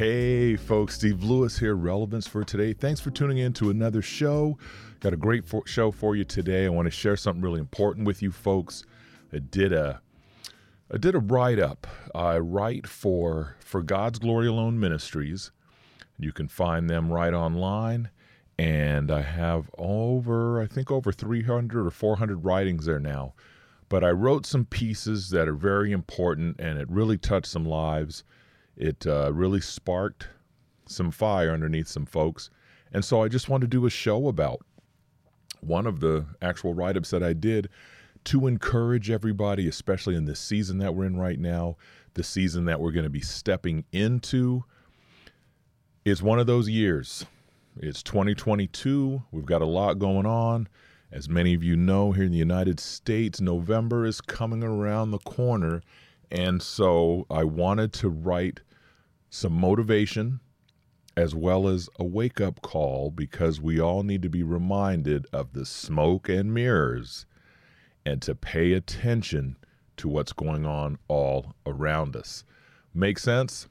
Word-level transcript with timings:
Hey, 0.00 0.56
folks, 0.56 0.94
Steve 0.94 1.22
Lewis 1.22 1.58
here, 1.58 1.74
Relevance 1.74 2.26
for 2.26 2.42
Today. 2.42 2.72
Thanks 2.72 3.00
for 3.00 3.10
tuning 3.10 3.36
in 3.36 3.52
to 3.52 3.68
another 3.68 4.00
show. 4.00 4.56
Got 5.00 5.12
a 5.12 5.16
great 5.18 5.44
for- 5.44 5.66
show 5.66 5.90
for 5.90 6.16
you 6.16 6.24
today. 6.24 6.64
I 6.64 6.70
want 6.70 6.86
to 6.86 6.90
share 6.90 7.18
something 7.18 7.42
really 7.42 7.60
important 7.60 8.06
with 8.06 8.22
you 8.22 8.32
folks. 8.32 8.82
I 9.30 9.40
did 9.40 9.74
a 9.74 10.00
I 10.90 10.96
did 10.96 11.14
a 11.14 11.18
write 11.18 11.58
up. 11.58 11.86
I 12.14 12.38
write 12.38 12.86
for 12.86 13.56
for 13.60 13.82
God's 13.82 14.18
Glory 14.18 14.46
Alone 14.46 14.80
Ministries. 14.80 15.50
You 16.18 16.32
can 16.32 16.48
find 16.48 16.88
them 16.88 17.12
right 17.12 17.34
online 17.34 18.08
and 18.58 19.10
I 19.10 19.20
have 19.20 19.70
over 19.76 20.62
I 20.62 20.66
think 20.66 20.90
over 20.90 21.12
300 21.12 21.86
or 21.86 21.90
400 21.90 22.42
writings 22.42 22.86
there 22.86 23.00
now. 23.00 23.34
But 23.90 24.02
I 24.02 24.12
wrote 24.12 24.46
some 24.46 24.64
pieces 24.64 25.28
that 25.28 25.46
are 25.46 25.52
very 25.52 25.92
important 25.92 26.58
and 26.58 26.78
it 26.78 26.88
really 26.88 27.18
touched 27.18 27.48
some 27.48 27.66
lives 27.66 28.24
it 28.80 29.06
uh, 29.06 29.30
really 29.32 29.60
sparked 29.60 30.28
some 30.86 31.10
fire 31.10 31.52
underneath 31.52 31.86
some 31.86 32.06
folks. 32.06 32.48
And 32.92 33.04
so 33.04 33.22
I 33.22 33.28
just 33.28 33.48
wanted 33.48 33.70
to 33.70 33.76
do 33.76 33.86
a 33.86 33.90
show 33.90 34.26
about 34.26 34.64
one 35.60 35.86
of 35.86 36.00
the 36.00 36.24
actual 36.40 36.72
write 36.72 36.96
ups 36.96 37.10
that 37.10 37.22
I 37.22 37.34
did 37.34 37.68
to 38.24 38.46
encourage 38.46 39.10
everybody, 39.10 39.68
especially 39.68 40.16
in 40.16 40.24
this 40.24 40.40
season 40.40 40.78
that 40.78 40.94
we're 40.94 41.04
in 41.04 41.18
right 41.18 41.38
now, 41.38 41.76
the 42.14 42.24
season 42.24 42.64
that 42.64 42.80
we're 42.80 42.90
going 42.90 43.04
to 43.04 43.10
be 43.10 43.20
stepping 43.20 43.84
into. 43.92 44.64
It's 46.06 46.22
one 46.22 46.38
of 46.38 46.46
those 46.46 46.68
years. 46.68 47.26
It's 47.76 48.02
2022. 48.02 49.22
We've 49.30 49.44
got 49.44 49.60
a 49.60 49.66
lot 49.66 49.98
going 49.98 50.24
on. 50.24 50.68
As 51.12 51.28
many 51.28 51.52
of 51.52 51.62
you 51.62 51.76
know, 51.76 52.12
here 52.12 52.24
in 52.24 52.32
the 52.32 52.38
United 52.38 52.80
States, 52.80 53.42
November 53.42 54.06
is 54.06 54.22
coming 54.22 54.62
around 54.62 55.10
the 55.10 55.18
corner. 55.18 55.82
And 56.30 56.62
so 56.62 57.26
I 57.30 57.44
wanted 57.44 57.92
to 57.94 58.08
write 58.08 58.60
some 59.30 59.52
motivation 59.52 60.40
as 61.16 61.34
well 61.34 61.68
as 61.68 61.88
a 61.98 62.04
wake 62.04 62.40
up 62.40 62.62
call 62.62 63.10
because 63.10 63.60
we 63.60 63.80
all 63.80 64.02
need 64.02 64.22
to 64.22 64.28
be 64.28 64.42
reminded 64.42 65.26
of 65.32 65.52
the 65.52 65.64
smoke 65.64 66.28
and 66.28 66.52
mirrors 66.52 67.26
and 68.04 68.20
to 68.22 68.34
pay 68.34 68.72
attention 68.72 69.56
to 69.96 70.08
what's 70.08 70.32
going 70.32 70.66
on 70.66 70.98
all 71.08 71.54
around 71.66 72.16
us. 72.16 72.44
Make 72.94 73.18
sense? 73.18 73.68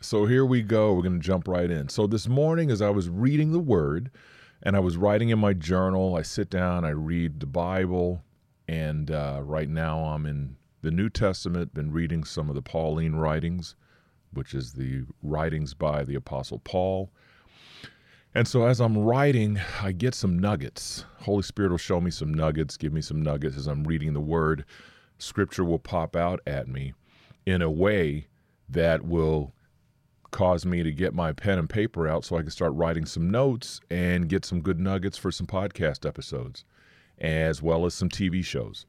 So 0.00 0.26
here 0.26 0.44
we 0.44 0.62
go. 0.62 0.92
We're 0.92 1.02
going 1.02 1.20
to 1.20 1.26
jump 1.26 1.48
right 1.48 1.70
in. 1.70 1.88
So 1.88 2.06
this 2.06 2.28
morning, 2.28 2.70
as 2.70 2.82
I 2.82 2.90
was 2.90 3.08
reading 3.08 3.52
the 3.52 3.58
word 3.58 4.10
and 4.62 4.76
I 4.76 4.80
was 4.80 4.96
writing 4.96 5.30
in 5.30 5.38
my 5.38 5.54
journal, 5.54 6.16
I 6.16 6.22
sit 6.22 6.50
down, 6.50 6.84
I 6.84 6.90
read 6.90 7.40
the 7.40 7.46
Bible, 7.46 8.22
and 8.68 9.10
uh, 9.10 9.40
right 9.42 9.68
now 9.68 10.00
I'm 10.00 10.26
in 10.26 10.56
the 10.82 10.90
New 10.90 11.08
Testament, 11.08 11.72
been 11.72 11.92
reading 11.92 12.24
some 12.24 12.48
of 12.48 12.54
the 12.54 12.62
Pauline 12.62 13.14
writings 13.14 13.76
which 14.34 14.54
is 14.54 14.72
the 14.72 15.04
writings 15.22 15.74
by 15.74 16.04
the 16.04 16.14
Apostle 16.14 16.58
Paul. 16.58 17.10
And 18.34 18.48
so 18.48 18.66
as 18.66 18.80
I'm 18.80 18.98
writing, 18.98 19.60
I 19.80 19.92
get 19.92 20.14
some 20.14 20.38
nuggets. 20.38 21.04
Holy 21.20 21.42
Spirit 21.42 21.70
will 21.70 21.78
show 21.78 22.00
me 22.00 22.10
some 22.10 22.34
nuggets, 22.34 22.76
give 22.76 22.92
me 22.92 23.00
some 23.00 23.22
nuggets 23.22 23.56
as 23.56 23.66
I'm 23.66 23.84
reading 23.84 24.12
the 24.12 24.20
word. 24.20 24.64
Scripture 25.18 25.64
will 25.64 25.78
pop 25.78 26.16
out 26.16 26.40
at 26.46 26.66
me 26.66 26.94
in 27.46 27.62
a 27.62 27.70
way 27.70 28.26
that 28.68 29.04
will 29.04 29.54
cause 30.32 30.66
me 30.66 30.82
to 30.82 30.90
get 30.90 31.14
my 31.14 31.32
pen 31.32 31.60
and 31.60 31.70
paper 31.70 32.08
out 32.08 32.24
so 32.24 32.36
I 32.36 32.42
can 32.42 32.50
start 32.50 32.72
writing 32.74 33.06
some 33.06 33.30
notes 33.30 33.80
and 33.88 34.28
get 34.28 34.44
some 34.44 34.60
good 34.62 34.80
nuggets 34.80 35.16
for 35.16 35.30
some 35.30 35.46
podcast 35.46 36.04
episodes, 36.04 36.64
as 37.18 37.62
well 37.62 37.86
as 37.86 37.94
some 37.94 38.08
TV 38.08 38.44
shows. 38.44 38.84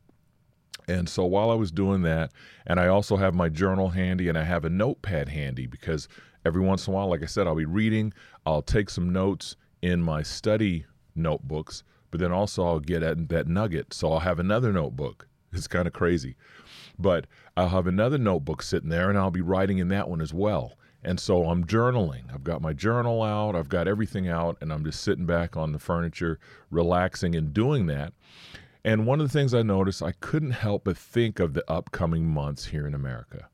And 0.88 1.09
so 1.09 1.25
while 1.25 1.50
I 1.50 1.56
was 1.56 1.72
doing 1.72 2.01
that, 2.03 2.31
and 2.66 2.79
I 2.79 2.88
also 2.88 3.18
have 3.18 3.34
my 3.34 3.50
journal 3.50 3.90
handy 3.90 4.29
and 4.29 4.38
I 4.38 4.44
have 4.44 4.66
a 4.66 4.69
notepad 4.69 5.29
handy 5.29 5.68
because 5.68 6.07
every 6.46 6.62
once 6.62 6.88
in 6.88 6.94
a 6.94 6.96
while, 6.96 7.09
like 7.09 7.23
I 7.23 7.28
said, 7.28 7.47
I'll 7.47 7.56
be 7.56 7.66
reading, 7.66 8.13
I'll 8.46 8.62
take 8.62 8.90
some 8.90 9.12
notes 9.12 9.56
in 9.81 10.01
my 10.01 10.22
study 10.22 10.85
notebooks, 11.16 11.84
but 12.12 12.19
then 12.19 12.31
also 12.31 12.66
I'll 12.66 12.79
get 12.79 13.03
at 13.03 13.29
that 13.29 13.47
nugget. 13.47 13.94
So 13.94 14.12
I'll 14.12 14.19
have 14.19 14.40
another 14.40 14.72
notebook. 14.72 15.28
It's 15.53 15.68
kind 15.68 15.88
of 15.88 15.94
crazy. 15.94 16.35
But 17.00 17.28
I'll 17.57 17.69
have 17.69 17.88
another 17.88 18.17
notebook 18.17 18.62
sitting 18.62 18.90
there 18.90 19.09
and 19.09 19.17
I'll 19.17 19.31
be 19.31 19.41
writing 19.41 19.79
in 19.79 19.88
that 19.90 20.09
one 20.09 20.22
as 20.22 20.34
well. 20.34 20.78
And 21.03 21.19
so 21.19 21.46
I'm 21.46 21.66
journaling. 21.66 22.34
I've 22.34 22.44
got 22.44 22.63
my 22.63 22.73
journal 22.73 23.22
out, 23.22 23.56
I've 23.56 23.69
got 23.69 23.88
everything 23.88 24.28
out, 24.28 24.57
and 24.59 24.73
I'm 24.73 24.84
just 24.84 25.03
sitting 25.03 25.28
back 25.28 25.56
on 25.56 25.72
the 25.72 25.78
furniture, 25.78 26.40
relaxing 26.72 27.35
and 27.35 27.53
doing 27.53 27.85
that. 27.88 28.12
And 28.85 29.07
one 29.07 29.19
of 29.19 29.28
the 29.28 29.34
things 29.34 29.56
I 29.56 29.63
noticed, 29.63 30.03
I 30.03 30.12
couldn't 30.12 30.51
help 30.51 30.84
but 30.84 30.96
think 30.96 31.40
of 31.40 31.56
the 31.56 31.63
upcoming 31.68 32.23
months 32.23 32.66
here 32.66 32.85
in 32.85 32.94
America. 32.94 33.50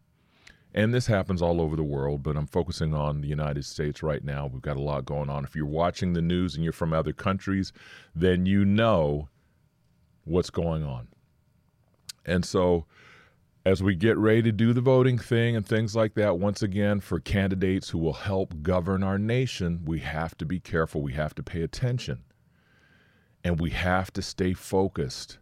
And 0.74 0.94
this 0.94 1.08
happens 1.08 1.42
all 1.42 1.62
over 1.62 1.78
the 1.78 1.84
world, 1.84 2.22
but 2.22 2.36
I'm 2.36 2.48
focusing 2.48 2.94
on 2.94 3.22
the 3.22 3.30
United 3.30 3.64
States 3.64 4.04
right 4.04 4.22
now. 4.26 4.48
We've 4.48 4.62
got 4.62 4.76
a 4.76 4.82
lot 4.82 5.06
going 5.06 5.30
on. 5.30 5.46
If 5.46 5.56
you're 5.56 5.66
watching 5.66 6.12
the 6.12 6.22
news 6.22 6.56
and 6.56 6.66
you're 6.66 6.74
from 6.74 6.92
other 6.92 7.14
countries, 7.14 7.72
then 8.14 8.46
you 8.46 8.66
know 8.66 9.30
what's 10.26 10.50
going 10.50 10.84
on. 10.84 11.08
And 12.26 12.44
so, 12.44 12.86
as 13.66 13.82
we 13.82 13.96
get 13.96 14.18
ready 14.18 14.42
to 14.42 14.52
do 14.52 14.74
the 14.74 14.82
voting 14.82 15.18
thing 15.18 15.56
and 15.56 15.66
things 15.66 15.96
like 15.96 16.14
that, 16.16 16.40
once 16.40 16.62
again, 16.62 17.00
for 17.00 17.22
candidates 17.22 17.90
who 17.90 18.00
will 18.00 18.14
help 18.14 18.62
govern 18.62 19.02
our 19.02 19.18
nation, 19.18 19.84
we 19.86 20.00
have 20.00 20.38
to 20.40 20.46
be 20.46 20.60
careful. 20.60 21.02
We 21.02 21.14
have 21.14 21.34
to 21.36 21.44
pay 21.44 21.62
attention 21.62 22.24
and 23.44 23.60
we 23.60 23.72
have 23.72 24.12
to 24.14 24.22
stay 24.22 24.54
focused. 24.54 25.38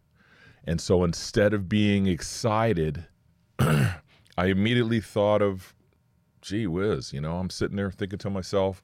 And 0.66 0.80
so 0.80 1.04
instead 1.04 1.54
of 1.54 1.70
being 1.70 2.08
excited, 2.08 3.06
I 3.60 3.96
immediately 4.38 5.02
thought 5.02 5.42
of, 5.42 5.74
gee 6.42 6.68
whiz, 6.68 7.14
you 7.14 7.22
know, 7.22 7.38
I'm 7.38 7.50
sitting 7.50 7.78
there 7.78 7.92
thinking 7.92 8.20
to 8.20 8.30
myself, 8.30 8.82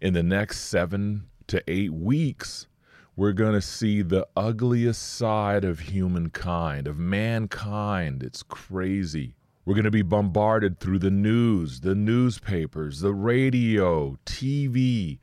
in 0.00 0.14
the 0.14 0.22
next 0.22 0.60
seven 0.62 1.26
to 1.46 1.62
eight 1.68 1.92
weeks, 1.92 2.66
we're 3.14 3.32
going 3.32 3.52
to 3.52 3.60
see 3.60 4.02
the 4.02 4.26
ugliest 4.36 5.16
side 5.16 5.64
of 5.64 5.80
humankind, 5.80 6.88
of 6.88 6.98
mankind. 6.98 8.22
It's 8.22 8.42
crazy. 8.42 9.34
We're 9.64 9.74
going 9.74 9.84
to 9.84 9.90
be 9.90 10.02
bombarded 10.02 10.80
through 10.80 10.98
the 10.98 11.10
news, 11.10 11.80
the 11.80 11.94
newspapers, 11.94 13.00
the 13.00 13.14
radio, 13.14 14.18
TV 14.26 15.18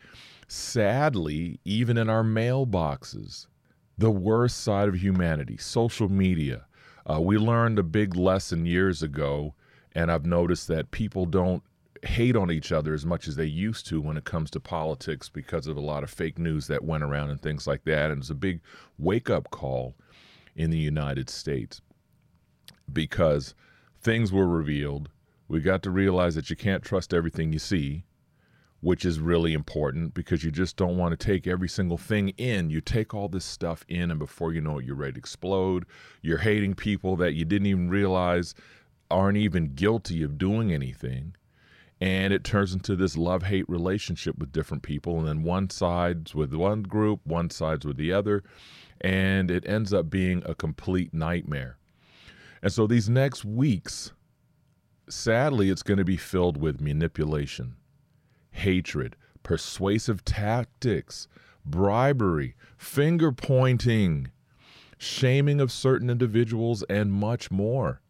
sadly, 0.51 1.59
even 1.63 1.97
in 1.97 2.09
our 2.09 2.23
mailboxes, 2.23 3.47
the 3.97 4.11
worst 4.11 4.61
side 4.61 4.87
of 4.87 4.95
humanity, 4.95 5.57
social 5.57 6.09
media. 6.09 6.65
Uh, 7.09 7.19
we 7.19 7.37
learned 7.37 7.79
a 7.79 7.83
big 7.83 8.15
lesson 8.15 8.65
years 8.65 9.03
ago, 9.03 9.53
and 9.93 10.11
I've 10.11 10.25
noticed 10.25 10.67
that 10.67 10.91
people 10.91 11.25
don't 11.25 11.63
hate 12.03 12.35
on 12.35 12.51
each 12.51 12.71
other 12.71 12.93
as 12.93 13.05
much 13.05 13.27
as 13.27 13.35
they 13.35 13.45
used 13.45 13.85
to 13.87 13.99
when 13.99 14.15
it 14.15 14.23
comes 14.23 14.49
to 14.51 14.59
politics 14.59 15.27
because 15.27 15.67
of 15.67 15.75
a 15.75 15.81
lot 15.81 16.03
of 16.03 16.09
fake 16.09 16.39
news 16.39 16.67
that 16.67 16.83
went 16.83 17.03
around 17.03 17.29
and 17.29 17.41
things 17.41 17.67
like 17.67 17.83
that. 17.83 18.09
And 18.09 18.21
it's 18.21 18.29
a 18.29 18.35
big 18.35 18.61
wake 18.97 19.29
up 19.29 19.51
call 19.51 19.95
in 20.55 20.71
the 20.71 20.77
United 20.77 21.29
States 21.29 21.81
because 22.91 23.53
things 24.01 24.31
were 24.31 24.47
revealed. 24.47 25.09
We 25.47 25.59
got 25.59 25.83
to 25.83 25.91
realize 25.91 26.35
that 26.35 26.49
you 26.49 26.55
can't 26.55 26.83
trust 26.83 27.13
everything 27.13 27.51
you 27.51 27.59
see 27.59 28.05
which 28.81 29.03
is 29.03 29.19
really 29.19 29.53
important 29.53 30.13
because 30.13 30.43
you 30.43 30.51
just 30.51 30.77
don't 30.77 30.97
want 30.97 31.17
to 31.17 31.25
take 31.25 31.47
every 31.47 31.67
single 31.67 31.97
thing 31.97 32.29
in. 32.37 32.69
You 32.69 32.79
take 32.79 33.13
all 33.13 33.27
this 33.27 33.45
stuff 33.45 33.83
in, 33.89 34.09
and 34.09 34.19
before 34.19 34.53
you 34.53 34.61
know 34.61 34.79
it, 34.79 34.85
you're 34.85 34.95
ready 34.95 35.13
to 35.13 35.19
explode. 35.19 35.85
You're 36.21 36.37
hating 36.37 36.75
people 36.75 37.15
that 37.17 37.33
you 37.33 37.45
didn't 37.45 37.67
even 37.67 37.89
realize 37.89 38.55
aren't 39.11 39.37
even 39.37 39.73
guilty 39.73 40.23
of 40.23 40.37
doing 40.37 40.71
anything. 40.71 41.35
And 42.01 42.31
it 42.31 42.45
turns 42.45 42.73
into 42.73 42.95
this 42.95 43.17
love 43.17 43.43
hate 43.43 43.67
relationship 43.67 44.37
with 44.37 44.53
different 44.53 44.83
people. 44.83 45.19
And 45.19 45.27
then 45.27 45.43
one 45.43 45.69
side's 45.69 46.33
with 46.33 46.53
one 46.53 46.83
group, 46.83 47.19
one 47.25 47.49
side's 47.49 47.85
with 47.85 47.97
the 47.97 48.13
other. 48.13 48.43
And 49.01 49.51
it 49.51 49.67
ends 49.67 49.93
up 49.93 50.09
being 50.09 50.41
a 50.45 50.55
complete 50.55 51.13
nightmare. 51.13 51.77
And 52.61 52.71
so 52.71 52.87
these 52.87 53.09
next 53.09 53.43
weeks, 53.43 54.13
sadly, 55.09 55.69
it's 55.69 55.83
going 55.83 55.97
to 55.97 56.05
be 56.05 56.17
filled 56.17 56.55
with 56.55 56.79
manipulation 56.79 57.75
hatred, 58.51 59.15
persuasive 59.43 60.23
tactics, 60.25 61.27
bribery, 61.65 62.55
finger 62.77 63.31
pointing, 63.31 64.31
shaming 64.97 65.61
of 65.61 65.71
certain 65.71 66.09
individuals, 66.09 66.83
and 66.89 67.11
much 67.11 67.51
more. 67.51 68.01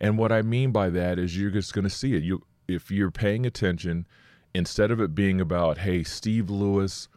And 0.00 0.18
what 0.18 0.32
I 0.32 0.42
mean 0.42 0.70
by 0.70 0.90
that 0.90 1.18
is 1.18 1.36
you're 1.36 1.50
just 1.50 1.72
going 1.72 1.84
to 1.84 1.90
see 1.90 2.14
it. 2.14 2.22
You, 2.22 2.44
if 2.66 2.90
you're 2.90 3.10
paying 3.10 3.46
attention, 3.46 4.06
instead 4.54 4.90
of 4.90 5.00
it 5.00 5.14
being 5.14 5.40
about, 5.40 5.78
hey, 5.78 6.02
Steve 6.02 6.50
Lewis, 6.50 7.08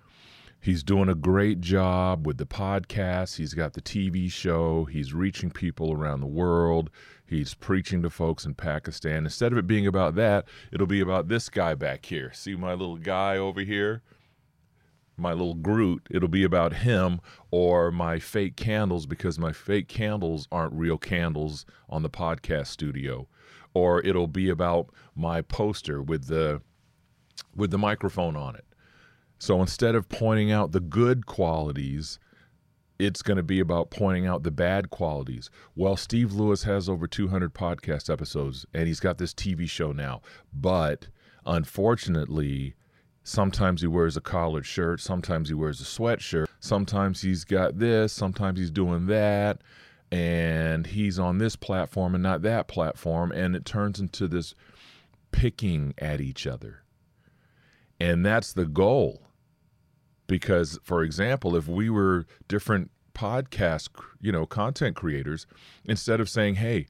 he's 0.61 0.83
doing 0.83 1.09
a 1.09 1.15
great 1.15 1.59
job 1.59 2.25
with 2.25 2.37
the 2.37 2.45
podcast, 2.45 3.37
he's 3.37 3.53
got 3.53 3.73
the 3.73 3.81
TV 3.81 4.31
show, 4.31 4.85
he's 4.85 5.13
reaching 5.13 5.51
people 5.51 5.91
around 5.91 6.21
the 6.21 6.27
world, 6.27 6.89
he's 7.25 7.53
preaching 7.53 8.01
to 8.03 8.09
folks 8.09 8.45
in 8.45 8.53
Pakistan. 8.53 9.25
Instead 9.25 9.51
of 9.51 9.57
it 9.57 9.67
being 9.67 9.87
about 9.87 10.15
that, 10.15 10.45
it'll 10.71 10.87
be 10.87 11.01
about 11.01 11.27
this 11.27 11.49
guy 11.49 11.73
back 11.73 12.05
here. 12.05 12.31
See 12.33 12.55
my 12.55 12.71
little 12.71 12.97
guy 12.97 13.37
over 13.37 13.61
here? 13.61 14.03
my 15.21 15.31
little 15.31 15.53
Groot, 15.53 16.07
it'll 16.09 16.27
be 16.27 16.43
about 16.43 16.73
him 16.73 17.21
or 17.51 17.91
my 17.91 18.19
fake 18.19 18.55
candles 18.55 19.05
because 19.05 19.37
my 19.37 19.51
fake 19.51 19.87
candles 19.87 20.47
aren't 20.51 20.73
real 20.73 20.97
candles 20.97 21.65
on 21.89 22.01
the 22.01 22.09
podcast 22.09 22.67
studio. 22.67 23.27
Or 23.73 24.01
it'll 24.01 24.27
be 24.27 24.49
about 24.49 24.89
my 25.15 25.41
poster 25.41 26.01
with 26.01 26.27
the 26.27 26.61
with 27.55 27.71
the 27.71 27.77
microphone 27.77 28.35
on 28.35 28.55
it. 28.55 28.65
So 29.41 29.59
instead 29.59 29.95
of 29.95 30.07
pointing 30.07 30.51
out 30.51 30.71
the 30.71 30.79
good 30.79 31.25
qualities, 31.25 32.19
it's 32.99 33.23
going 33.23 33.37
to 33.37 33.43
be 33.43 33.59
about 33.59 33.89
pointing 33.89 34.27
out 34.27 34.43
the 34.43 34.51
bad 34.51 34.91
qualities. 34.91 35.49
Well, 35.75 35.97
Steve 35.97 36.33
Lewis 36.33 36.61
has 36.61 36.87
over 36.87 37.07
200 37.07 37.51
podcast 37.51 38.07
episodes 38.07 38.67
and 38.71 38.85
he's 38.85 38.99
got 38.99 39.17
this 39.17 39.33
TV 39.33 39.67
show 39.67 39.93
now. 39.93 40.21
But 40.53 41.07
unfortunately, 41.43 42.75
Sometimes 43.23 43.81
he 43.81 43.87
wears 43.87 44.17
a 44.17 44.21
collared 44.21 44.65
shirt, 44.65 44.99
sometimes 44.99 45.47
he 45.47 45.53
wears 45.53 45.79
a 45.79 45.83
sweatshirt, 45.83 46.47
sometimes 46.59 47.21
he's 47.21 47.43
got 47.43 47.77
this, 47.77 48.11
sometimes 48.11 48.57
he's 48.57 48.71
doing 48.71 49.05
that, 49.05 49.61
and 50.11 50.87
he's 50.87 51.19
on 51.19 51.37
this 51.37 51.55
platform 51.55 52.15
and 52.15 52.23
not 52.23 52.41
that 52.41 52.67
platform, 52.67 53.31
and 53.31 53.55
it 53.55 53.63
turns 53.63 53.99
into 53.99 54.27
this 54.27 54.55
picking 55.31 55.93
at 55.99 56.19
each 56.19 56.47
other. 56.47 56.81
And 57.99 58.25
that's 58.25 58.53
the 58.53 58.65
goal. 58.65 59.21
Because, 60.31 60.79
for 60.81 61.03
example, 61.03 61.55
if 61.57 61.67
we 61.67 61.89
were 61.89 62.25
different 62.47 62.89
podcast, 63.13 63.89
you 64.21 64.31
know, 64.31 64.45
content 64.45 64.95
creators, 64.95 65.45
instead 65.83 66.21
of 66.21 66.29
saying, 66.29 66.55
hey, 66.55 66.87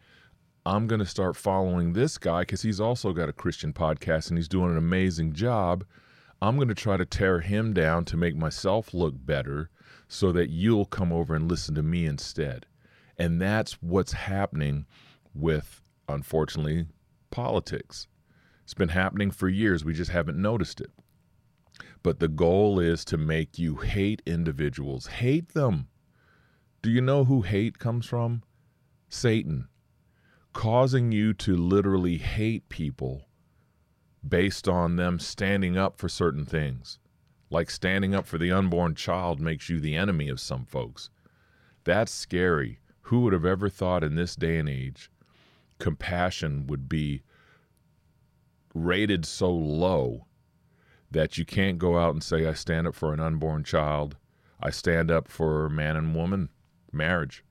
I'm 0.65 0.85
going 0.85 0.99
to 0.99 1.07
start 1.07 1.35
following 1.35 1.93
this 1.93 2.19
guy 2.19 2.41
because 2.41 2.61
he's 2.61 2.79
also 2.79 3.13
got 3.13 3.29
a 3.29 3.33
Christian 3.33 3.73
podcast 3.73 4.29
and 4.29 4.37
he's 4.37 4.47
doing 4.47 4.69
an 4.69 4.77
amazing 4.77 5.33
job 5.33 5.85
I'm 6.43 6.55
going 6.55 6.69
to 6.69 6.75
try 6.75 6.97
to 6.97 7.05
tear 7.05 7.39
him 7.41 7.71
down 7.71 8.03
to 8.05 8.17
make 8.17 8.35
myself 8.35 8.95
look 8.95 9.13
better 9.15 9.69
so 10.07 10.31
that 10.31 10.49
you'll 10.49 10.85
come 10.85 11.13
over 11.13 11.35
and 11.35 11.47
listen 11.47 11.75
to 11.75 11.83
me 11.83 12.07
instead. 12.07 12.65
And 13.17 13.39
that's 13.39 13.73
what's 13.81 14.13
happening 14.13 14.87
with, 15.35 15.81
unfortunately, 16.09 16.87
politics. 17.29 18.07
It's 18.63 18.73
been 18.73 18.89
happening 18.89 19.29
for 19.29 19.49
years. 19.49 19.85
We 19.85 19.93
just 19.93 20.09
haven't 20.09 20.41
noticed 20.41 20.81
it. 20.81 20.89
But 22.03 22.19
the 22.19 22.27
goal 22.27 22.79
is 22.79 23.05
to 23.05 23.17
make 23.17 23.59
you 23.59 23.75
hate 23.75 24.21
individuals, 24.25 25.07
hate 25.07 25.49
them. 25.49 25.87
Do 26.81 26.89
you 26.89 27.01
know 27.01 27.25
who 27.25 27.43
hate 27.43 27.77
comes 27.77 28.05
from? 28.05 28.43
Satan. 29.07 29.67
Causing 30.53 31.11
you 31.11 31.33
to 31.35 31.55
literally 31.55 32.17
hate 32.17 32.67
people 32.69 33.27
based 34.27 34.67
on 34.67 34.95
them 34.95 35.19
standing 35.19 35.77
up 35.77 35.97
for 35.97 36.09
certain 36.09 36.45
things. 36.45 36.99
Like 37.49 37.69
standing 37.69 38.15
up 38.15 38.25
for 38.25 38.37
the 38.37 38.51
unborn 38.51 38.95
child 38.95 39.39
makes 39.39 39.69
you 39.69 39.79
the 39.79 39.95
enemy 39.95 40.29
of 40.29 40.39
some 40.39 40.65
folks. 40.65 41.09
That's 41.83 42.11
scary. 42.11 42.79
Who 43.03 43.21
would 43.21 43.33
have 43.33 43.45
ever 43.45 43.69
thought 43.69 44.03
in 44.03 44.15
this 44.15 44.35
day 44.35 44.57
and 44.57 44.69
age 44.69 45.11
compassion 45.81 46.67
would 46.67 46.87
be 46.87 47.23
rated 48.73 49.25
so 49.25 49.51
low 49.51 50.27
that 51.11 51.37
you 51.37 51.45
can't 51.45 51.77
go 51.77 51.99
out 51.99 52.13
and 52.13 52.23
say, 52.23 52.47
I 52.47 52.53
stand 52.53 52.87
up 52.87 52.95
for 52.95 53.13
an 53.13 53.19
unborn 53.19 53.63
child. 53.63 54.15
I 54.61 54.69
stand 54.69 55.11
up 55.11 55.27
for 55.27 55.69
man 55.69 55.97
and 55.97 56.15
woman 56.15 56.49
marriage. 56.91 57.43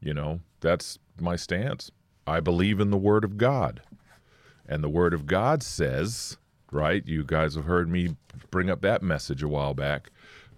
You 0.00 0.14
know, 0.14 0.40
that's 0.60 0.98
my 1.20 1.36
stance. 1.36 1.90
I 2.26 2.40
believe 2.40 2.80
in 2.80 2.90
the 2.90 2.96
Word 2.96 3.24
of 3.24 3.36
God. 3.36 3.82
And 4.68 4.82
the 4.82 4.88
Word 4.88 5.14
of 5.14 5.26
God 5.26 5.62
says, 5.62 6.36
right? 6.70 7.06
You 7.06 7.24
guys 7.24 7.54
have 7.54 7.64
heard 7.64 7.88
me 7.88 8.16
bring 8.50 8.70
up 8.70 8.82
that 8.82 9.02
message 9.02 9.42
a 9.42 9.48
while 9.48 9.74
back. 9.74 10.10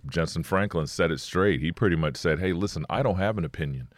Jentezen 0.07 0.45
Franklin 0.45 0.87
said 0.87 1.11
it 1.11 1.21
straight. 1.21 1.61
He 1.61 1.73
pretty 1.73 1.97
much 1.97 2.17
said, 2.17 2.39
hey, 2.39 2.53
listen, 2.53 2.87
I 2.89 3.03
don't 3.03 3.19
have 3.19 3.39
an 3.39 3.45
opinion. 3.45 3.89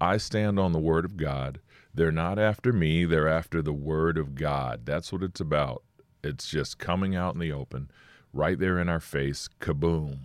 I 0.00 0.18
stand 0.18 0.58
on 0.58 0.72
the 0.72 0.78
Word 0.78 1.04
of 1.04 1.16
God. 1.16 1.60
They're 1.94 2.12
not 2.12 2.38
after 2.38 2.72
me, 2.72 3.04
they're 3.06 3.28
after 3.28 3.62
the 3.62 3.72
Word 3.72 4.18
of 4.18 4.34
God. 4.34 4.84
That's 4.84 5.12
what 5.12 5.22
it's 5.22 5.40
about. 5.40 5.82
It's 6.26 6.48
just 6.48 6.78
coming 6.78 7.16
out 7.16 7.34
in 7.34 7.40
the 7.40 7.52
open, 7.52 7.90
right 8.32 8.58
there 8.58 8.78
in 8.78 8.88
our 8.88 9.00
face, 9.00 9.48
kaboom. 9.60 10.18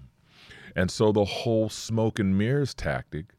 And 0.76 0.90
so 0.92 1.12
the 1.12 1.26
whole 1.26 1.70
smoke 1.70 2.20
and 2.20 2.38
mirrors 2.38 2.74
tactic, 2.74 3.34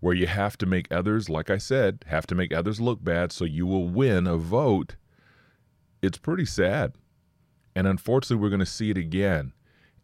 where 0.00 0.14
you 0.14 0.26
have 0.26 0.56
to 0.58 0.66
make 0.66 0.90
others, 0.90 1.28
like 1.28 1.50
I 1.50 1.58
said, 1.58 2.04
have 2.06 2.26
to 2.28 2.34
make 2.34 2.52
others 2.52 2.80
look 2.80 3.02
bad 3.02 3.32
so 3.32 3.44
you 3.44 3.66
will 3.66 3.88
win 3.88 4.26
a 4.26 4.36
vote 4.36 4.96
it's 6.04 6.18
pretty 6.18 6.44
sad. 6.44 6.92
And 7.74 7.86
unfortunately, 7.86 8.42
we're 8.42 8.50
going 8.50 8.60
to 8.60 8.66
see 8.66 8.90
it 8.90 8.98
again. 8.98 9.52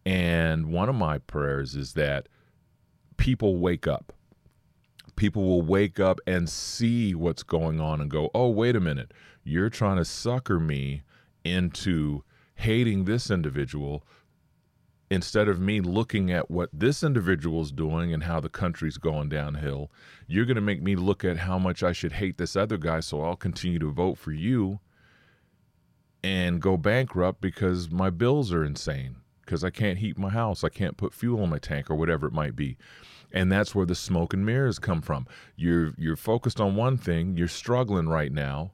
And 0.06 0.72
one 0.72 0.88
of 0.88 0.94
my 0.94 1.18
prayers 1.18 1.76
is 1.76 1.92
that 1.92 2.28
people 3.18 3.58
wake 3.58 3.86
up. 3.86 4.12
People 5.14 5.44
will 5.44 5.62
wake 5.62 6.00
up 6.00 6.18
and 6.26 6.48
see 6.48 7.14
what's 7.14 7.42
going 7.42 7.80
on 7.80 8.00
and 8.00 8.10
go, 8.10 8.30
oh, 8.34 8.48
wait 8.48 8.74
a 8.74 8.80
minute. 8.80 9.12
You're 9.44 9.68
trying 9.68 9.98
to 9.98 10.04
sucker 10.04 10.58
me 10.58 11.02
into 11.44 12.24
hating 12.56 13.04
this 13.04 13.30
individual 13.30 14.04
instead 15.10 15.48
of 15.48 15.60
me 15.60 15.80
looking 15.80 16.30
at 16.30 16.50
what 16.50 16.70
this 16.72 17.02
individual 17.02 17.62
is 17.62 17.72
doing 17.72 18.12
and 18.12 18.24
how 18.24 18.38
the 18.38 18.48
country's 18.48 18.96
going 18.96 19.28
downhill. 19.28 19.90
You're 20.28 20.44
going 20.44 20.54
to 20.54 20.60
make 20.60 20.82
me 20.82 20.94
look 20.94 21.24
at 21.24 21.38
how 21.38 21.58
much 21.58 21.82
I 21.82 21.92
should 21.92 22.12
hate 22.12 22.38
this 22.38 22.54
other 22.54 22.78
guy, 22.78 23.00
so 23.00 23.22
I'll 23.22 23.36
continue 23.36 23.80
to 23.80 23.90
vote 23.90 24.18
for 24.18 24.32
you 24.32 24.78
and 26.22 26.60
go 26.60 26.76
bankrupt 26.76 27.40
because 27.40 27.90
my 27.90 28.10
bills 28.10 28.52
are 28.52 28.64
insane 28.64 29.16
because 29.44 29.64
I 29.64 29.70
can't 29.70 29.98
heat 29.98 30.16
my 30.16 30.28
house, 30.28 30.62
I 30.62 30.68
can't 30.68 30.96
put 30.96 31.12
fuel 31.12 31.42
in 31.42 31.50
my 31.50 31.58
tank 31.58 31.90
or 31.90 31.96
whatever 31.96 32.28
it 32.28 32.32
might 32.32 32.54
be. 32.54 32.76
And 33.32 33.50
that's 33.50 33.74
where 33.74 33.86
the 33.86 33.96
smoke 33.96 34.32
and 34.32 34.46
mirrors 34.46 34.78
come 34.78 35.02
from. 35.02 35.26
You're 35.56 35.92
you're 35.96 36.16
focused 36.16 36.60
on 36.60 36.76
one 36.76 36.96
thing, 36.96 37.36
you're 37.36 37.48
struggling 37.48 38.08
right 38.08 38.30
now, 38.30 38.72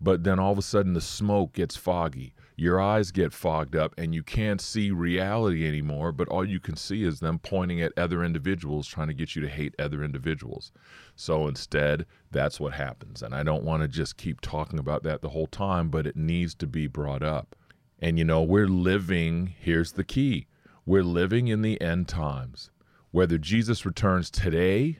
but 0.00 0.24
then 0.24 0.38
all 0.38 0.52
of 0.52 0.58
a 0.58 0.62
sudden 0.62 0.94
the 0.94 1.00
smoke 1.00 1.52
gets 1.52 1.76
foggy 1.76 2.34
your 2.58 2.80
eyes 2.80 3.12
get 3.12 3.32
fogged 3.32 3.76
up 3.76 3.94
and 3.96 4.12
you 4.12 4.24
can't 4.24 4.60
see 4.60 4.90
reality 4.90 5.64
anymore, 5.64 6.10
but 6.10 6.26
all 6.26 6.44
you 6.44 6.58
can 6.58 6.76
see 6.76 7.04
is 7.04 7.20
them 7.20 7.38
pointing 7.38 7.80
at 7.80 7.96
other 7.96 8.24
individuals, 8.24 8.88
trying 8.88 9.06
to 9.06 9.14
get 9.14 9.36
you 9.36 9.42
to 9.42 9.48
hate 9.48 9.76
other 9.78 10.02
individuals. 10.02 10.72
So 11.14 11.46
instead, 11.46 12.04
that's 12.32 12.58
what 12.58 12.72
happens. 12.72 13.22
And 13.22 13.32
I 13.32 13.44
don't 13.44 13.62
want 13.62 13.82
to 13.82 13.88
just 13.88 14.16
keep 14.16 14.40
talking 14.40 14.80
about 14.80 15.04
that 15.04 15.22
the 15.22 15.28
whole 15.28 15.46
time, 15.46 15.88
but 15.88 16.04
it 16.04 16.16
needs 16.16 16.52
to 16.56 16.66
be 16.66 16.88
brought 16.88 17.22
up. 17.22 17.54
And 18.00 18.18
you 18.18 18.24
know, 18.24 18.42
we're 18.42 18.66
living, 18.66 19.54
here's 19.60 19.92
the 19.92 20.04
key 20.04 20.48
we're 20.84 21.04
living 21.04 21.46
in 21.46 21.62
the 21.62 21.80
end 21.80 22.08
times. 22.08 22.70
Whether 23.12 23.38
Jesus 23.38 23.86
returns 23.86 24.32
today 24.32 24.98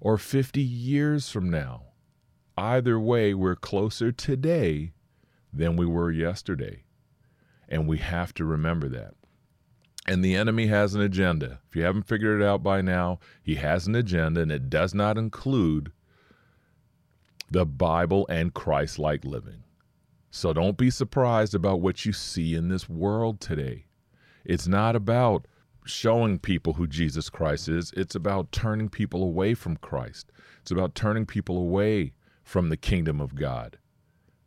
or 0.00 0.18
50 0.18 0.60
years 0.60 1.28
from 1.28 1.50
now, 1.50 1.84
either 2.56 2.98
way, 2.98 3.34
we're 3.34 3.56
closer 3.56 4.12
today 4.12 4.92
than 5.52 5.76
we 5.76 5.86
were 5.86 6.10
yesterday. 6.10 6.84
And 7.68 7.88
we 7.88 7.98
have 7.98 8.34
to 8.34 8.44
remember 8.44 8.88
that. 8.90 9.14
And 10.06 10.22
the 10.22 10.36
enemy 10.36 10.66
has 10.66 10.94
an 10.94 11.00
agenda. 11.00 11.60
If 11.68 11.76
you 11.76 11.82
haven't 11.82 12.06
figured 12.06 12.40
it 12.40 12.44
out 12.44 12.62
by 12.62 12.82
now, 12.82 13.20
he 13.42 13.54
has 13.54 13.86
an 13.86 13.94
agenda, 13.94 14.42
and 14.42 14.52
it 14.52 14.68
does 14.68 14.94
not 14.94 15.16
include 15.16 15.92
the 17.50 17.64
Bible 17.64 18.26
and 18.28 18.52
Christ 18.52 18.98
like 18.98 19.24
living. 19.24 19.62
So 20.30 20.52
don't 20.52 20.76
be 20.76 20.90
surprised 20.90 21.54
about 21.54 21.80
what 21.80 22.04
you 22.04 22.12
see 22.12 22.54
in 22.54 22.68
this 22.68 22.88
world 22.88 23.40
today. 23.40 23.86
It's 24.44 24.66
not 24.66 24.94
about 24.94 25.46
showing 25.86 26.38
people 26.38 26.74
who 26.74 26.86
Jesus 26.86 27.30
Christ 27.30 27.68
is, 27.68 27.92
it's 27.96 28.14
about 28.14 28.52
turning 28.52 28.88
people 28.88 29.22
away 29.22 29.54
from 29.54 29.76
Christ. 29.76 30.32
It's 30.60 30.70
about 30.70 30.94
turning 30.94 31.26
people 31.26 31.56
away 31.56 32.12
from 32.44 32.68
the 32.68 32.76
kingdom 32.76 33.20
of 33.20 33.34
God. 33.34 33.78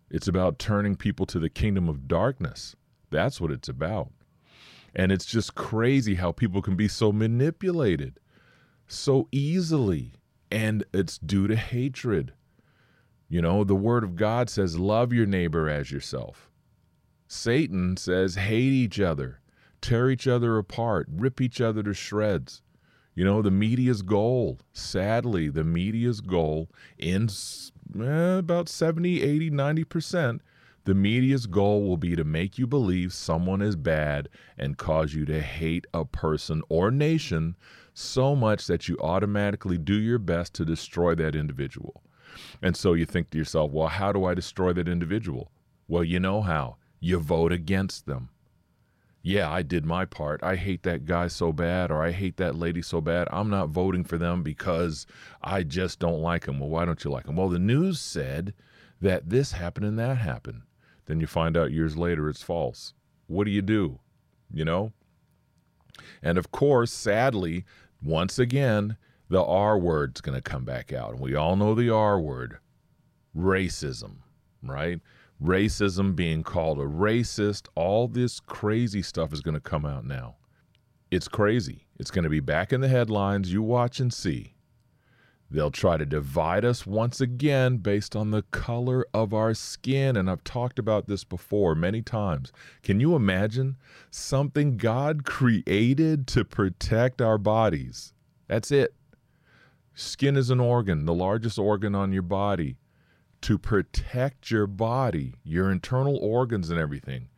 It's 0.09 0.27
about 0.27 0.59
turning 0.59 0.95
people 0.95 1.25
to 1.25 1.39
the 1.39 1.49
kingdom 1.49 1.89
of 1.89 2.07
darkness. 2.07 2.77
That's 3.09 3.41
what 3.41 3.51
it's 3.51 3.67
about. 3.67 4.11
And 4.95 5.11
it's 5.11 5.25
just 5.25 5.55
crazy 5.55 6.15
how 6.15 6.31
people 6.31 6.61
can 6.61 6.75
be 6.75 6.87
so 6.87 7.11
manipulated 7.11 8.19
so 8.87 9.27
easily. 9.31 10.13
And 10.49 10.85
it's 10.93 11.17
due 11.17 11.47
to 11.47 11.55
hatred. 11.55 12.33
You 13.27 13.41
know, 13.41 13.63
the 13.65 13.75
word 13.75 14.03
of 14.05 14.15
God 14.15 14.49
says, 14.49 14.79
love 14.79 15.11
your 15.11 15.25
neighbor 15.25 15.69
as 15.69 15.91
yourself. 15.91 16.49
Satan 17.27 17.97
says, 17.97 18.35
hate 18.35 18.71
each 18.71 19.01
other, 19.01 19.41
tear 19.81 20.09
each 20.09 20.27
other 20.27 20.57
apart, 20.57 21.07
rip 21.11 21.41
each 21.41 21.59
other 21.59 21.83
to 21.83 21.93
shreds. 21.93 22.61
You 23.13 23.25
know, 23.25 23.41
the 23.41 23.51
media's 23.51 24.01
goal, 24.01 24.59
sadly, 24.71 25.49
the 25.49 25.65
media's 25.65 26.21
goal 26.21 26.69
in 26.97 27.27
eh, 27.99 28.37
about 28.37 28.69
70, 28.69 29.21
80, 29.21 29.51
90%, 29.51 30.39
the 30.85 30.95
media's 30.95 31.47
goal 31.47 31.83
will 31.83 31.97
be 31.97 32.15
to 32.15 32.23
make 32.23 32.57
you 32.57 32.65
believe 32.65 33.11
someone 33.11 33.61
is 33.61 33.75
bad 33.75 34.29
and 34.57 34.77
cause 34.77 35.13
you 35.13 35.25
to 35.25 35.41
hate 35.41 35.85
a 35.93 36.05
person 36.05 36.61
or 36.69 36.91
nation 36.91 37.55
so 37.93 38.35
much 38.35 38.67
that 38.67 38.87
you 38.87 38.97
automatically 38.99 39.77
do 39.77 39.95
your 39.95 40.19
best 40.19 40.53
to 40.53 40.63
destroy 40.63 41.13
that 41.15 41.35
individual. 41.35 42.03
And 42.61 42.77
so 42.77 42.93
you 42.93 43.05
think 43.05 43.31
to 43.31 43.37
yourself, 43.37 43.71
well, 43.71 43.87
how 43.87 44.11
do 44.11 44.25
I 44.25 44.33
destroy 44.33 44.71
that 44.73 44.87
individual? 44.87 45.51
Well, 45.87 46.03
you 46.03 46.19
know 46.19 46.41
how. 46.41 46.77
You 46.99 47.19
vote 47.19 47.51
against 47.51 48.05
them 48.05 48.29
yeah, 49.27 49.51
I 49.51 49.61
did 49.61 49.85
my 49.85 50.05
part. 50.05 50.41
I 50.41 50.55
hate 50.55 50.83
that 50.83 51.03
guy 51.03 51.27
so 51.27 51.51
bad, 51.51 51.91
or 51.91 52.01
I 52.01 52.11
hate 52.11 52.37
that 52.37 52.55
lady 52.55 52.81
so 52.81 53.01
bad. 53.01 53.27
I'm 53.29 53.49
not 53.49 53.67
voting 53.67 54.05
for 54.05 54.17
them 54.17 54.41
because 54.41 55.05
I 55.43 55.63
just 55.63 55.99
don't 55.99 56.21
like 56.21 56.45
them. 56.45 56.61
Well, 56.61 56.69
why 56.69 56.85
don't 56.85 57.03
you 57.03 57.11
like 57.11 57.25
them? 57.25 57.35
Well, 57.35 57.49
the 57.49 57.59
news 57.59 57.99
said 57.99 58.53
that 59.01 59.29
this 59.29 59.51
happened 59.51 59.85
and 59.85 59.99
that 59.99 60.17
happened. 60.17 60.61
Then 61.07 61.19
you 61.19 61.27
find 61.27 61.57
out 61.57 61.73
years 61.73 61.97
later 61.97 62.29
it's 62.29 62.41
false. 62.41 62.93
What 63.27 63.43
do 63.43 63.51
you 63.51 63.61
do? 63.61 63.99
You 64.49 64.63
know? 64.63 64.93
And 66.23 66.37
of 66.37 66.51
course, 66.53 66.93
sadly, 66.93 67.65
once 68.01 68.39
again, 68.39 68.95
the 69.27 69.43
R 69.43 69.77
word's 69.77 70.21
going 70.21 70.37
to 70.37 70.41
come 70.41 70.63
back 70.63 70.93
out. 70.93 71.11
And 71.11 71.19
we 71.19 71.35
all 71.35 71.57
know 71.57 71.75
the 71.75 71.89
R 71.89 72.17
word 72.17 72.59
racism, 73.35 74.19
right? 74.63 75.01
Racism, 75.43 76.15
being 76.15 76.43
called 76.43 76.79
a 76.79 76.85
racist, 76.85 77.67
all 77.75 78.07
this 78.07 78.39
crazy 78.39 79.01
stuff 79.01 79.33
is 79.33 79.41
going 79.41 79.53
to 79.53 79.59
come 79.59 79.85
out 79.85 80.05
now. 80.05 80.35
It's 81.11 81.27
crazy. 81.27 81.87
It's 81.99 82.11
going 82.11 82.23
to 82.23 82.29
be 82.29 82.39
back 82.39 82.73
in 82.73 82.81
the 82.81 82.87
headlines. 82.87 83.53
You 83.53 83.61
watch 83.61 83.99
and 83.99 84.13
see. 84.13 84.55
They'll 85.49 85.71
try 85.71 85.95
to 85.95 86.05
divide 86.05 86.65
us 86.65 86.85
once 86.85 87.21
again 87.21 87.77
based 87.77 88.17
on 88.17 88.31
the 88.31 88.41
color 88.51 89.05
of 89.13 89.33
our 89.33 89.53
skin. 89.53 90.17
And 90.17 90.29
I've 90.29 90.43
talked 90.43 90.77
about 90.77 91.07
this 91.07 91.23
before 91.23 91.73
many 91.73 92.01
times. 92.01 92.51
Can 92.83 92.99
you 92.99 93.15
imagine 93.15 93.77
something 94.11 94.75
God 94.75 95.23
created 95.23 96.27
to 96.27 96.43
protect 96.43 97.21
our 97.21 97.37
bodies? 97.37 98.13
That's 98.47 98.71
it. 98.71 98.93
Skin 99.95 100.35
is 100.35 100.49
an 100.49 100.59
organ, 100.59 101.05
the 101.05 101.13
largest 101.13 101.57
organ 101.57 101.95
on 101.95 102.11
your 102.11 102.23
body 102.23 102.75
to 103.41 103.57
protect 103.57 104.51
your 104.51 104.67
body, 104.67 105.35
your 105.43 105.71
internal 105.71 106.17
organs, 106.17 106.69
and 106.69 106.79
everything. 106.79 107.29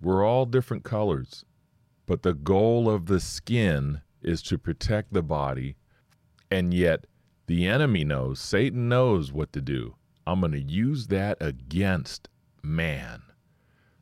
We're 0.00 0.24
all 0.24 0.46
different 0.46 0.84
colors, 0.84 1.44
but 2.06 2.22
the 2.22 2.34
goal 2.34 2.88
of 2.88 3.06
the 3.06 3.20
skin 3.20 4.00
is 4.22 4.42
to 4.42 4.58
protect 4.58 5.12
the 5.12 5.22
body. 5.22 5.76
And 6.50 6.72
yet, 6.72 7.06
the 7.46 7.66
enemy 7.66 8.04
knows, 8.04 8.40
Satan 8.40 8.88
knows 8.88 9.32
what 9.32 9.52
to 9.52 9.60
do. 9.60 9.96
I'm 10.26 10.40
going 10.40 10.52
to 10.52 10.60
use 10.60 11.08
that 11.08 11.38
against 11.40 12.28
man. 12.62 13.22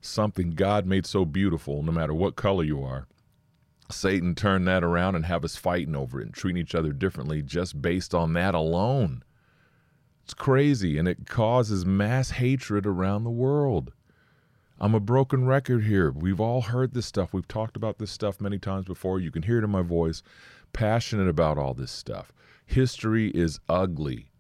Something 0.01 0.51
God 0.51 0.87
made 0.87 1.07
so 1.07 1.25
beautiful, 1.25 1.83
no 1.83 1.93
matter 1.93 2.15
what 2.15 2.37
color 2.37 2.65
you 2.65 2.83
are. 2.83 3.09
Satan 3.91 4.35
turned 4.35 4.69
that 4.69 4.85
around 4.85 5.15
and 5.15 5.25
have 5.25 5.45
us 5.45 5.57
fighting 5.57 5.97
over 5.97 6.21
it 6.21 6.27
and 6.27 6.35
treating 6.35 6.61
each 6.61 6.75
other 6.75 6.93
differently 6.93 7.43
just 7.43 7.81
based 7.81 8.15
on 8.15 8.35
that 8.35 8.55
alone. 8.55 9.23
It's 10.29 10.35
crazy 10.35 10.99
and 10.99 11.09
it 11.09 11.27
causes 11.27 11.87
mass 11.87 12.33
hatred 12.33 12.85
around 12.85 13.25
the 13.25 13.31
world. 13.31 13.95
I'm 14.79 14.95
a 14.95 15.01
broken 15.01 15.47
record 15.47 15.85
here. 15.85 16.11
We've 16.11 16.39
all 16.39 16.61
heard 16.61 16.93
this 16.93 17.07
stuff. 17.07 17.33
We've 17.33 17.49
talked 17.49 17.79
about 17.79 17.97
this 17.97 18.11
stuff 18.11 18.39
many 18.39 18.59
times 18.59 18.85
before. 18.85 19.21
You 19.21 19.31
can 19.31 19.45
hear 19.45 19.57
it 19.57 19.65
in 19.65 19.71
my 19.71 19.81
voice. 19.81 20.23
Passionate 20.75 21.29
about 21.29 21.57
all 21.57 21.73
this 21.73 21.91
stuff. 21.91 22.31
History 22.67 23.31
is 23.31 23.59
ugly. 23.71 24.31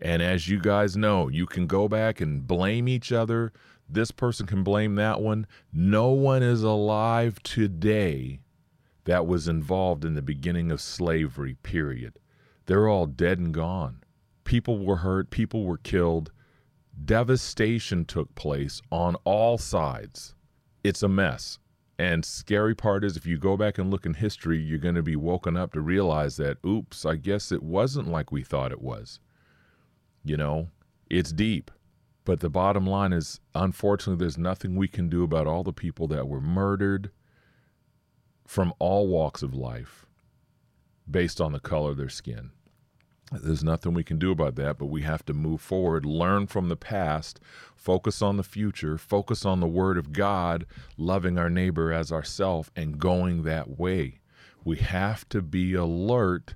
And 0.00 0.22
as 0.22 0.46
you 0.46 0.60
guys 0.60 0.96
know, 0.96 1.26
you 1.26 1.46
can 1.46 1.66
go 1.66 1.88
back 1.88 2.20
and 2.20 2.46
blame 2.46 2.86
each 2.86 3.10
other. 3.10 3.52
This 3.88 4.12
person 4.12 4.46
can 4.46 4.62
blame 4.62 4.94
that 4.94 5.20
one. 5.20 5.48
No 5.72 6.10
one 6.10 6.44
is 6.44 6.62
alive 6.62 7.42
today 7.42 8.38
that 9.02 9.26
was 9.26 9.48
involved 9.48 10.04
in 10.04 10.14
the 10.14 10.22
beginning 10.22 10.70
of 10.70 10.80
slavery, 10.80 11.54
period. 11.64 12.20
They're 12.66 12.88
all 12.88 13.06
dead 13.06 13.40
and 13.40 13.52
gone. 13.52 14.04
People 14.48 14.78
were 14.78 14.96
hurt, 14.96 15.28
people 15.28 15.66
were 15.66 15.76
killed. 15.76 16.32
Devastation 17.04 18.06
took 18.06 18.34
place 18.34 18.80
on 18.90 19.14
all 19.24 19.58
sides. 19.58 20.34
It's 20.82 21.02
a 21.02 21.08
mess. 21.08 21.58
And 21.98 22.24
scary 22.24 22.74
part 22.74 23.04
is 23.04 23.14
if 23.14 23.26
you 23.26 23.36
go 23.36 23.58
back 23.58 23.76
and 23.76 23.90
look 23.90 24.06
in 24.06 24.14
history, 24.14 24.58
you're 24.58 24.78
going 24.78 24.94
to 24.94 25.02
be 25.02 25.16
woken 25.16 25.58
up 25.58 25.74
to 25.74 25.82
realize 25.82 26.38
that, 26.38 26.56
oops, 26.64 27.04
I 27.04 27.16
guess 27.16 27.52
it 27.52 27.62
wasn't 27.62 28.08
like 28.08 28.32
we 28.32 28.42
thought 28.42 28.72
it 28.72 28.80
was. 28.80 29.20
You 30.24 30.38
know, 30.38 30.68
it's 31.10 31.30
deep. 31.30 31.70
But 32.24 32.40
the 32.40 32.48
bottom 32.48 32.86
line 32.86 33.12
is, 33.12 33.40
unfortunately, 33.54 34.24
there's 34.24 34.38
nothing 34.38 34.76
we 34.76 34.88
can 34.88 35.10
do 35.10 35.24
about 35.24 35.46
all 35.46 35.62
the 35.62 35.74
people 35.74 36.08
that 36.08 36.26
were 36.26 36.40
murdered 36.40 37.10
from 38.46 38.72
all 38.78 39.08
walks 39.08 39.42
of 39.42 39.52
life 39.52 40.06
based 41.10 41.38
on 41.38 41.52
the 41.52 41.60
color 41.60 41.90
of 41.90 41.98
their 41.98 42.08
skin. 42.08 42.52
There's 43.30 43.64
nothing 43.64 43.92
we 43.92 44.04
can 44.04 44.18
do 44.18 44.30
about 44.30 44.54
that, 44.56 44.78
but 44.78 44.86
we 44.86 45.02
have 45.02 45.24
to 45.26 45.34
move 45.34 45.60
forward, 45.60 46.06
learn 46.06 46.46
from 46.46 46.68
the 46.68 46.76
past, 46.76 47.40
focus 47.76 48.22
on 48.22 48.38
the 48.38 48.42
future, 48.42 48.96
focus 48.96 49.44
on 49.44 49.60
the 49.60 49.66
Word 49.66 49.98
of 49.98 50.12
God, 50.12 50.64
loving 50.96 51.38
our 51.38 51.50
neighbor 51.50 51.92
as 51.92 52.10
ourself, 52.10 52.70
and 52.74 52.98
going 52.98 53.42
that 53.42 53.78
way. 53.78 54.20
We 54.64 54.78
have 54.78 55.28
to 55.28 55.42
be 55.42 55.74
alert 55.74 56.54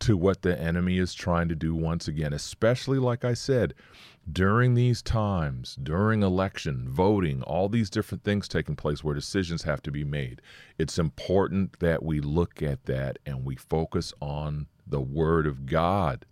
to 0.00 0.16
what 0.16 0.42
the 0.42 0.60
enemy 0.60 0.98
is 0.98 1.14
trying 1.14 1.48
to 1.48 1.54
do 1.54 1.74
once 1.74 2.06
again, 2.06 2.34
especially, 2.34 2.98
like 2.98 3.24
I 3.24 3.32
said, 3.32 3.72
during 4.30 4.74
these 4.74 5.00
times, 5.00 5.76
during 5.82 6.22
election, 6.22 6.86
voting, 6.90 7.42
all 7.42 7.70
these 7.70 7.88
different 7.88 8.22
things 8.22 8.48
taking 8.48 8.76
place 8.76 9.02
where 9.02 9.14
decisions 9.14 9.62
have 9.62 9.80
to 9.82 9.90
be 9.90 10.04
made. 10.04 10.42
It's 10.78 10.98
important 10.98 11.78
that 11.80 12.02
we 12.02 12.20
look 12.20 12.62
at 12.62 12.84
that 12.84 13.18
and 13.24 13.44
we 13.44 13.56
focus 13.56 14.12
on 14.20 14.66
the 14.86 15.00
Word 15.00 15.46
of 15.46 15.66
God. 15.66 16.24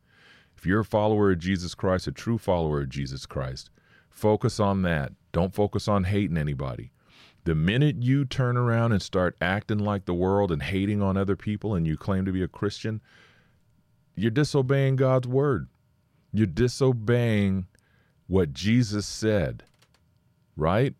If 0.56 0.66
you're 0.66 0.80
a 0.80 0.84
follower 0.84 1.32
of 1.32 1.38
Jesus 1.38 1.74
Christ, 1.74 2.06
a 2.06 2.12
true 2.12 2.38
follower 2.38 2.82
of 2.82 2.88
Jesus 2.88 3.26
Christ, 3.26 3.70
focus 4.08 4.60
on 4.60 4.82
that. 4.82 5.12
Don't 5.32 5.54
focus 5.54 5.88
on 5.88 6.04
hating 6.04 6.38
anybody. 6.38 6.90
The 7.44 7.54
minute 7.54 7.96
you 8.02 8.24
turn 8.24 8.56
around 8.56 8.92
and 8.92 9.02
start 9.02 9.36
acting 9.40 9.78
like 9.78 10.06
the 10.06 10.14
world 10.14 10.50
and 10.50 10.62
hating 10.62 11.02
on 11.02 11.16
other 11.16 11.36
people 11.36 11.74
and 11.74 11.86
you 11.86 11.96
claim 11.96 12.24
to 12.24 12.32
be 12.32 12.42
a 12.42 12.48
Christian, 12.48 13.02
you're 14.16 14.30
disobeying 14.30 14.96
God's 14.96 15.28
word. 15.28 15.68
You're 16.32 16.46
disobeying 16.46 17.66
what 18.26 18.54
Jesus 18.54 19.06
said, 19.06 19.64
right? 20.56 20.94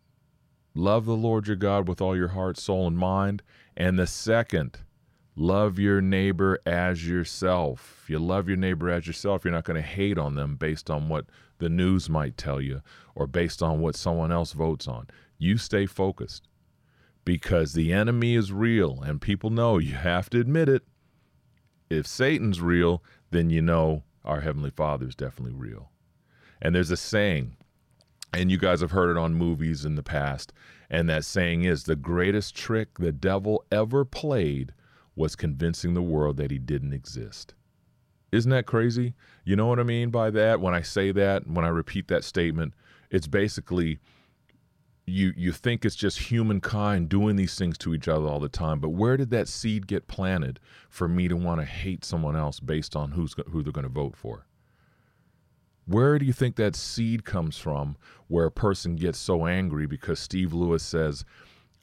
Love 0.74 1.06
the 1.06 1.16
Lord 1.16 1.46
your 1.46 1.56
God 1.56 1.88
with 1.88 2.00
all 2.00 2.16
your 2.16 2.28
heart, 2.28 2.58
soul, 2.58 2.86
and 2.86 2.98
mind. 2.98 3.42
And 3.76 3.98
the 3.98 4.06
second, 4.06 4.78
Love 5.36 5.80
your 5.80 6.00
neighbor 6.00 6.60
as 6.64 7.08
yourself. 7.08 8.00
If 8.04 8.10
you 8.10 8.18
love 8.20 8.46
your 8.46 8.56
neighbor 8.56 8.88
as 8.88 9.06
yourself, 9.06 9.44
you're 9.44 9.52
not 9.52 9.64
going 9.64 9.80
to 9.80 9.88
hate 9.88 10.16
on 10.16 10.36
them 10.36 10.54
based 10.54 10.88
on 10.90 11.08
what 11.08 11.26
the 11.58 11.68
news 11.68 12.08
might 12.08 12.36
tell 12.36 12.60
you 12.60 12.82
or 13.16 13.26
based 13.26 13.62
on 13.62 13.80
what 13.80 13.96
someone 13.96 14.30
else 14.30 14.52
votes 14.52 14.86
on. 14.86 15.08
You 15.38 15.58
stay 15.58 15.86
focused 15.86 16.46
because 17.24 17.72
the 17.72 17.92
enemy 17.92 18.36
is 18.36 18.52
real 18.52 19.00
and 19.02 19.20
people 19.20 19.50
know 19.50 19.78
you 19.78 19.94
have 19.94 20.30
to 20.30 20.40
admit 20.40 20.68
it. 20.68 20.82
If 21.90 22.06
Satan's 22.06 22.60
real, 22.60 23.02
then 23.30 23.50
you 23.50 23.60
know 23.60 24.04
our 24.24 24.40
Heavenly 24.40 24.70
Father 24.70 25.08
is 25.08 25.16
definitely 25.16 25.54
real. 25.54 25.90
And 26.62 26.74
there's 26.74 26.92
a 26.92 26.96
saying, 26.96 27.56
and 28.32 28.50
you 28.50 28.58
guys 28.58 28.80
have 28.80 28.92
heard 28.92 29.10
it 29.10 29.20
on 29.20 29.34
movies 29.34 29.84
in 29.84 29.96
the 29.96 30.02
past, 30.02 30.52
and 30.88 31.08
that 31.08 31.24
saying 31.24 31.64
is 31.64 31.84
the 31.84 31.96
greatest 31.96 32.54
trick 32.54 32.98
the 32.98 33.12
devil 33.12 33.64
ever 33.70 34.04
played 34.04 34.72
was 35.16 35.36
convincing 35.36 35.94
the 35.94 36.02
world 36.02 36.36
that 36.36 36.50
he 36.50 36.58
didn't 36.58 36.92
exist. 36.92 37.54
Isn't 38.32 38.50
that 38.50 38.66
crazy? 38.66 39.14
You 39.44 39.54
know 39.54 39.66
what 39.66 39.78
I 39.78 39.84
mean 39.84 40.10
by 40.10 40.30
that? 40.30 40.60
When 40.60 40.74
I 40.74 40.82
say 40.82 41.12
that, 41.12 41.46
when 41.46 41.64
I 41.64 41.68
repeat 41.68 42.08
that 42.08 42.24
statement, 42.24 42.74
it's 43.10 43.28
basically 43.28 44.00
you 45.06 45.32
you 45.36 45.52
think 45.52 45.84
it's 45.84 45.94
just 45.94 46.18
humankind 46.18 47.08
doing 47.08 47.36
these 47.36 47.56
things 47.56 47.76
to 47.78 47.94
each 47.94 48.08
other 48.08 48.26
all 48.26 48.40
the 48.40 48.48
time, 48.48 48.80
but 48.80 48.90
where 48.90 49.16
did 49.16 49.30
that 49.30 49.48
seed 49.48 49.86
get 49.86 50.08
planted 50.08 50.58
for 50.88 51.08
me 51.08 51.28
to 51.28 51.36
want 51.36 51.60
to 51.60 51.66
hate 51.66 52.04
someone 52.04 52.36
else 52.36 52.58
based 52.58 52.96
on 52.96 53.12
who's 53.12 53.34
who 53.50 53.62
they're 53.62 53.72
going 53.72 53.84
to 53.84 53.88
vote 53.88 54.16
for? 54.16 54.46
Where 55.86 56.18
do 56.18 56.24
you 56.24 56.32
think 56.32 56.56
that 56.56 56.74
seed 56.74 57.24
comes 57.24 57.58
from 57.58 57.96
where 58.28 58.46
a 58.46 58.50
person 58.50 58.96
gets 58.96 59.18
so 59.18 59.46
angry 59.46 59.86
because 59.86 60.18
Steve 60.18 60.54
Lewis 60.54 60.82
says, 60.82 61.26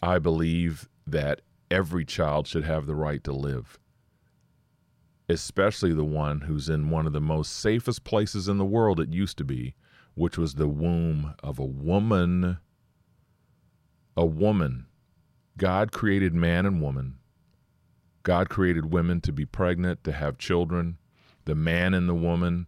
I 0.02 0.18
believe 0.18 0.90
that 1.06 1.42
every 1.72 2.06
child 2.06 2.48
should 2.48 2.64
have 2.66 2.86
the 2.86 2.96
right 2.96 3.24
to 3.24 3.32
live, 3.32 3.80
especially 5.30 5.94
the 5.94 6.04
one 6.04 6.42
who's 6.42 6.70
in 6.70 6.90
one 6.90 7.08
of 7.08 7.14
the 7.14 7.22
most 7.22 7.54
safest 7.54 8.04
places 8.04 8.48
in 8.48 8.58
the 8.58 8.66
world 8.66 9.00
it 9.00 9.14
used 9.14 9.38
to 9.38 9.44
be, 9.44 9.76
which 10.14 10.38
was 10.38 10.56
the 10.56 10.68
womb 10.68 11.34
of 11.42 11.58
a 11.58 11.66
woman. 11.66 12.58
A 14.18 14.26
woman. 14.26 14.88
God 15.58 15.92
created 15.92 16.34
man 16.34 16.66
and 16.66 16.82
woman 16.82 17.18
God 18.24 18.50
created 18.50 18.92
women 18.92 19.20
to 19.22 19.32
be 19.32 19.46
pregnant, 19.46 20.04
to 20.04 20.12
have 20.12 20.38
children. 20.38 20.98
The 21.46 21.56
man 21.56 21.94
and 21.94 22.08
the 22.08 22.16
woman 22.16 22.68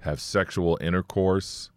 have 0.00 0.20
sexual 0.20 0.78
intercourse. 0.80 1.70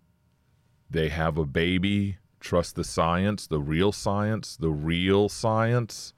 They 0.89 1.09
have 1.09 1.37
a 1.37 1.45
baby. 1.45 2.17
Trust 2.43 2.75
the 2.75 2.83
science, 2.83 3.47
the 3.47 3.61
real 3.61 3.93
science, 3.93 4.57
the 4.57 4.69
real 4.69 5.29
science, 5.29 6.13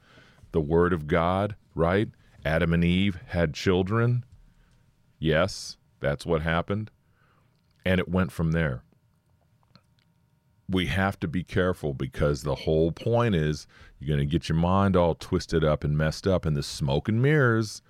the 0.53 0.59
Word 0.59 0.91
of 0.91 1.05
God, 1.05 1.55
right? 1.75 2.09
Adam 2.43 2.73
and 2.73 2.83
Eve 2.83 3.19
had 3.27 3.53
children. 3.53 4.25
Yes, 5.19 5.77
that's 5.99 6.25
what 6.25 6.41
happened. 6.41 6.89
And 7.85 7.99
it 7.99 8.09
went 8.09 8.31
from 8.31 8.53
there. 8.53 8.81
We 10.67 10.87
have 10.87 11.19
to 11.19 11.27
be 11.27 11.43
careful 11.43 11.93
because 11.93 12.41
the 12.41 12.55
whole 12.55 12.91
point 12.91 13.35
is 13.35 13.67
you're 13.99 14.17
going 14.17 14.27
to 14.27 14.31
get 14.31 14.49
your 14.49 14.57
mind 14.57 14.95
all 14.95 15.13
twisted 15.13 15.63
up 15.63 15.83
and 15.83 15.95
messed 15.95 16.25
up 16.25 16.43
in 16.47 16.55
the 16.55 16.63
smoke 16.63 17.07
and 17.07 17.21
mirrors 17.21 17.83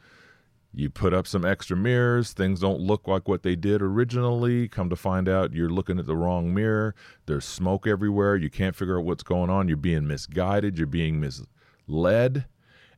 you 0.78 0.90
put 0.90 1.14
up 1.14 1.26
some 1.26 1.46
extra 1.46 1.78
mirrors, 1.78 2.34
things 2.34 2.60
don't 2.60 2.82
look 2.82 3.08
like 3.08 3.30
what 3.30 3.44
they 3.44 3.56
did 3.56 3.82
originally. 3.82 4.68
Come 4.68 4.90
to 4.90 4.98
find 4.98 5.30
out, 5.30 5.54
you're 5.54 5.70
looking 5.70 6.00
at 6.00 6.06
the 6.06 6.18
wrong 6.18 6.54
mirror. 6.54 6.94
There's 7.28 7.46
smoke 7.46 7.88
everywhere. 7.88 8.36
You 8.36 8.50
can't 8.50 8.76
figure 8.76 9.00
out 9.00 9.06
what's 9.06 9.24
going 9.24 9.50
on. 9.50 9.70
You're 9.70 9.78
being 9.78 10.06
misguided. 10.06 10.78
You're 10.78 10.88
being 10.88 11.22
misled. 11.22 12.46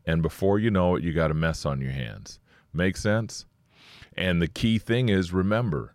And 0.07 0.23
before 0.23 0.57
you 0.57 0.71
know 0.71 0.95
it, 0.95 1.03
you 1.03 1.13
got 1.13 1.29
a 1.29 1.35
mess 1.35 1.67
on 1.67 1.79
your 1.79 1.91
hands. 1.91 2.39
Make 2.73 2.97
sense? 2.97 3.45
And 4.15 4.41
the 4.41 4.47
key 4.47 4.79
thing 4.79 5.09
is 5.09 5.31
remember, 5.31 5.93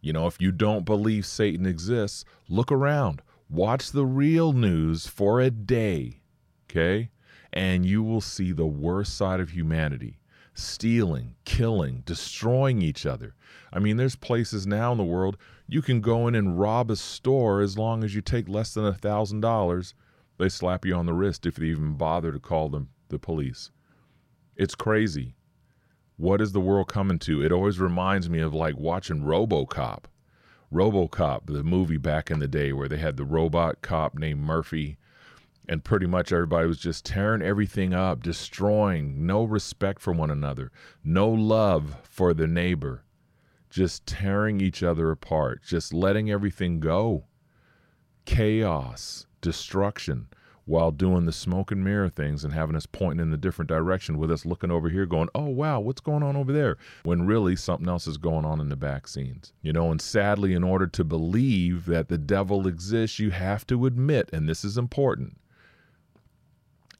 you 0.00 0.12
know, 0.12 0.26
if 0.26 0.40
you 0.40 0.50
don't 0.50 0.84
believe 0.84 1.24
Satan 1.24 1.66
exists, 1.66 2.24
look 2.48 2.72
around. 2.72 3.22
Watch 3.48 3.92
the 3.92 4.04
real 4.04 4.52
news 4.52 5.06
for 5.06 5.40
a 5.40 5.52
day, 5.52 6.22
okay? 6.68 7.10
And 7.52 7.86
you 7.86 8.02
will 8.02 8.20
see 8.20 8.50
the 8.50 8.66
worst 8.66 9.16
side 9.16 9.38
of 9.38 9.50
humanity 9.50 10.18
stealing, 10.58 11.34
killing, 11.44 12.02
destroying 12.06 12.82
each 12.82 13.04
other. 13.04 13.34
I 13.72 13.78
mean, 13.78 13.96
there's 13.96 14.16
places 14.16 14.66
now 14.66 14.92
in 14.92 14.98
the 14.98 15.04
world 15.04 15.36
you 15.68 15.82
can 15.82 16.00
go 16.00 16.28
in 16.28 16.34
and 16.34 16.58
rob 16.58 16.90
a 16.90 16.96
store 16.96 17.60
as 17.60 17.76
long 17.76 18.04
as 18.04 18.14
you 18.14 18.20
take 18.20 18.48
less 18.48 18.72
than 18.72 18.84
a 18.84 18.94
thousand 18.94 19.40
dollars. 19.40 19.94
They 20.38 20.48
slap 20.48 20.84
you 20.84 20.94
on 20.94 21.06
the 21.06 21.14
wrist 21.14 21.46
if 21.46 21.56
they 21.56 21.66
even 21.66 21.94
bother 21.94 22.32
to 22.32 22.38
call 22.38 22.68
them 22.68 22.90
the 23.08 23.18
police. 23.18 23.70
It's 24.54 24.74
crazy. 24.74 25.34
What 26.16 26.40
is 26.40 26.52
the 26.52 26.60
world 26.60 26.88
coming 26.88 27.18
to? 27.20 27.42
It 27.42 27.52
always 27.52 27.78
reminds 27.78 28.30
me 28.30 28.38
of 28.38 28.54
like 28.54 28.76
watching 28.78 29.22
RoboCop. 29.22 30.04
RoboCop, 30.72 31.46
the 31.46 31.62
movie 31.62 31.98
back 31.98 32.30
in 32.30 32.38
the 32.38 32.48
day 32.48 32.72
where 32.72 32.88
they 32.88 32.96
had 32.96 33.16
the 33.16 33.24
robot 33.24 33.82
cop 33.82 34.18
named 34.18 34.40
Murphy 34.40 34.96
and 35.68 35.84
pretty 35.84 36.06
much 36.06 36.32
everybody 36.32 36.66
was 36.66 36.78
just 36.78 37.04
tearing 37.04 37.42
everything 37.42 37.92
up, 37.92 38.22
destroying, 38.22 39.26
no 39.26 39.44
respect 39.44 40.00
for 40.00 40.12
one 40.12 40.30
another, 40.30 40.70
no 41.04 41.28
love 41.28 41.96
for 42.02 42.32
the 42.34 42.46
neighbor, 42.46 43.04
just 43.70 44.06
tearing 44.06 44.60
each 44.60 44.82
other 44.82 45.10
apart, 45.10 45.62
just 45.62 45.92
letting 45.92 46.30
everything 46.30 46.80
go. 46.80 47.24
Chaos, 48.24 49.26
destruction, 49.40 50.28
while 50.66 50.90
doing 50.90 51.26
the 51.26 51.32
smoke 51.32 51.70
and 51.70 51.82
mirror 51.82 52.08
things 52.08 52.44
and 52.44 52.52
having 52.52 52.74
us 52.74 52.86
pointing 52.86 53.24
in 53.24 53.32
a 53.32 53.36
different 53.36 53.68
direction 53.68 54.18
with 54.18 54.32
us 54.32 54.44
looking 54.44 54.70
over 54.70 54.88
here 54.88 55.06
going, 55.06 55.28
oh, 55.34 55.46
wow, 55.46 55.78
what's 55.78 56.00
going 56.00 56.24
on 56.24 56.36
over 56.36 56.52
there? 56.52 56.76
When 57.04 57.24
really 57.24 57.54
something 57.54 57.88
else 57.88 58.08
is 58.08 58.16
going 58.16 58.44
on 58.44 58.60
in 58.60 58.68
the 58.68 58.76
back 58.76 59.06
scenes. 59.06 59.52
You 59.62 59.72
know, 59.72 59.92
and 59.92 60.00
sadly, 60.00 60.54
in 60.54 60.64
order 60.64 60.88
to 60.88 61.04
believe 61.04 61.86
that 61.86 62.08
the 62.08 62.18
devil 62.18 62.66
exists, 62.66 63.20
you 63.20 63.30
have 63.30 63.64
to 63.68 63.86
admit, 63.86 64.28
and 64.32 64.48
this 64.48 64.64
is 64.64 64.76
important, 64.76 65.38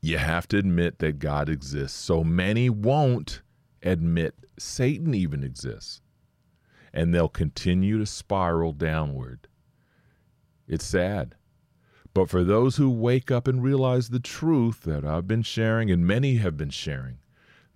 you 0.00 0.18
have 0.18 0.46
to 0.48 0.58
admit 0.58 0.98
that 0.98 1.18
God 1.18 1.48
exists. 1.48 1.98
So 1.98 2.22
many 2.22 2.70
won't 2.70 3.42
admit 3.82 4.34
Satan 4.58 5.14
even 5.14 5.42
exists. 5.42 6.00
And 6.92 7.14
they'll 7.14 7.28
continue 7.28 7.98
to 7.98 8.06
spiral 8.06 8.72
downward. 8.72 9.48
It's 10.66 10.84
sad. 10.84 11.34
But 12.14 12.30
for 12.30 12.42
those 12.42 12.76
who 12.76 12.88
wake 12.88 13.30
up 13.30 13.46
and 13.46 13.62
realize 13.62 14.08
the 14.08 14.20
truth 14.20 14.82
that 14.84 15.04
I've 15.04 15.28
been 15.28 15.42
sharing 15.42 15.90
and 15.90 16.06
many 16.06 16.36
have 16.36 16.56
been 16.56 16.70
sharing, 16.70 17.18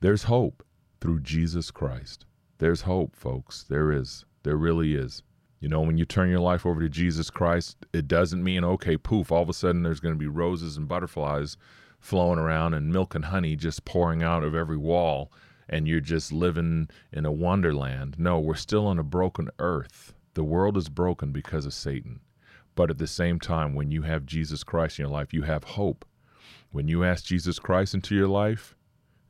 there's 0.01 0.23
hope 0.25 0.64
through 1.01 1.21
Jesus 1.21 1.71
Christ. 1.71 2.25
There's 2.59 2.83
hope, 2.83 3.14
folks. 3.14 3.64
There 3.64 3.92
is. 3.92 4.25
There 4.42 4.57
really 4.57 4.95
is. 4.95 5.23
You 5.61 5.68
know, 5.68 5.83
when 5.83 5.99
you 5.99 6.07
turn 6.07 6.31
your 6.31 6.40
life 6.40 6.64
over 6.64 6.81
to 6.81 6.88
Jesus 6.88 7.29
Christ, 7.29 7.77
it 7.92 8.09
doesn't 8.09 8.42
mean, 8.42 8.64
okay, 8.64 8.97
poof, 8.97 9.31
all 9.31 9.42
of 9.42 9.51
a 9.51 9.53
sudden 9.53 9.83
there's 9.83 10.01
going 10.01 10.14
to 10.14 10.18
be 10.18 10.27
roses 10.27 10.79
and 10.79 10.88
butterflies 10.88 11.59
flowing 12.01 12.39
around 12.39 12.75
and 12.75 12.93
milk 12.93 13.15
and 13.15 13.27
honey 13.27 13.55
just 13.55 13.85
pouring 13.85 14.23
out 14.23 14.43
of 14.43 14.55
every 14.55 14.77
wall 14.77 15.31
and 15.69 15.87
you're 15.87 16.01
just 16.01 16.33
living 16.33 16.89
in 17.13 17.25
a 17.25 17.31
wonderland. 17.31 18.17
No, 18.19 18.41
we're 18.41 18.55
still 18.55 18.87
on 18.87 18.99
a 18.99 19.05
broken 19.05 19.49
earth. 19.61 20.15
The 20.35 20.43
world 20.43 20.77
is 20.77 20.89
broken 20.89 21.31
because 21.31 21.65
of 21.65 21.73
Satan. 21.73 22.21
But 22.75 22.91
at 22.91 22.99
the 22.99 23.07
same 23.07 23.39
time, 23.39 23.75
when 23.75 23.91
you 23.91 24.03
have 24.03 24.27
Jesus 24.27 24.65
Christ 24.65 24.99
in 24.99 25.05
your 25.05 25.13
life, 25.13 25.33
you 25.33 25.43
have 25.43 25.63
hope. 25.63 26.05
When 26.73 26.89
you 26.89 27.05
ask 27.05 27.25
Jesus 27.25 27.59
Christ 27.59 27.95
into 27.95 28.15
your 28.15 28.29
life 28.29 28.75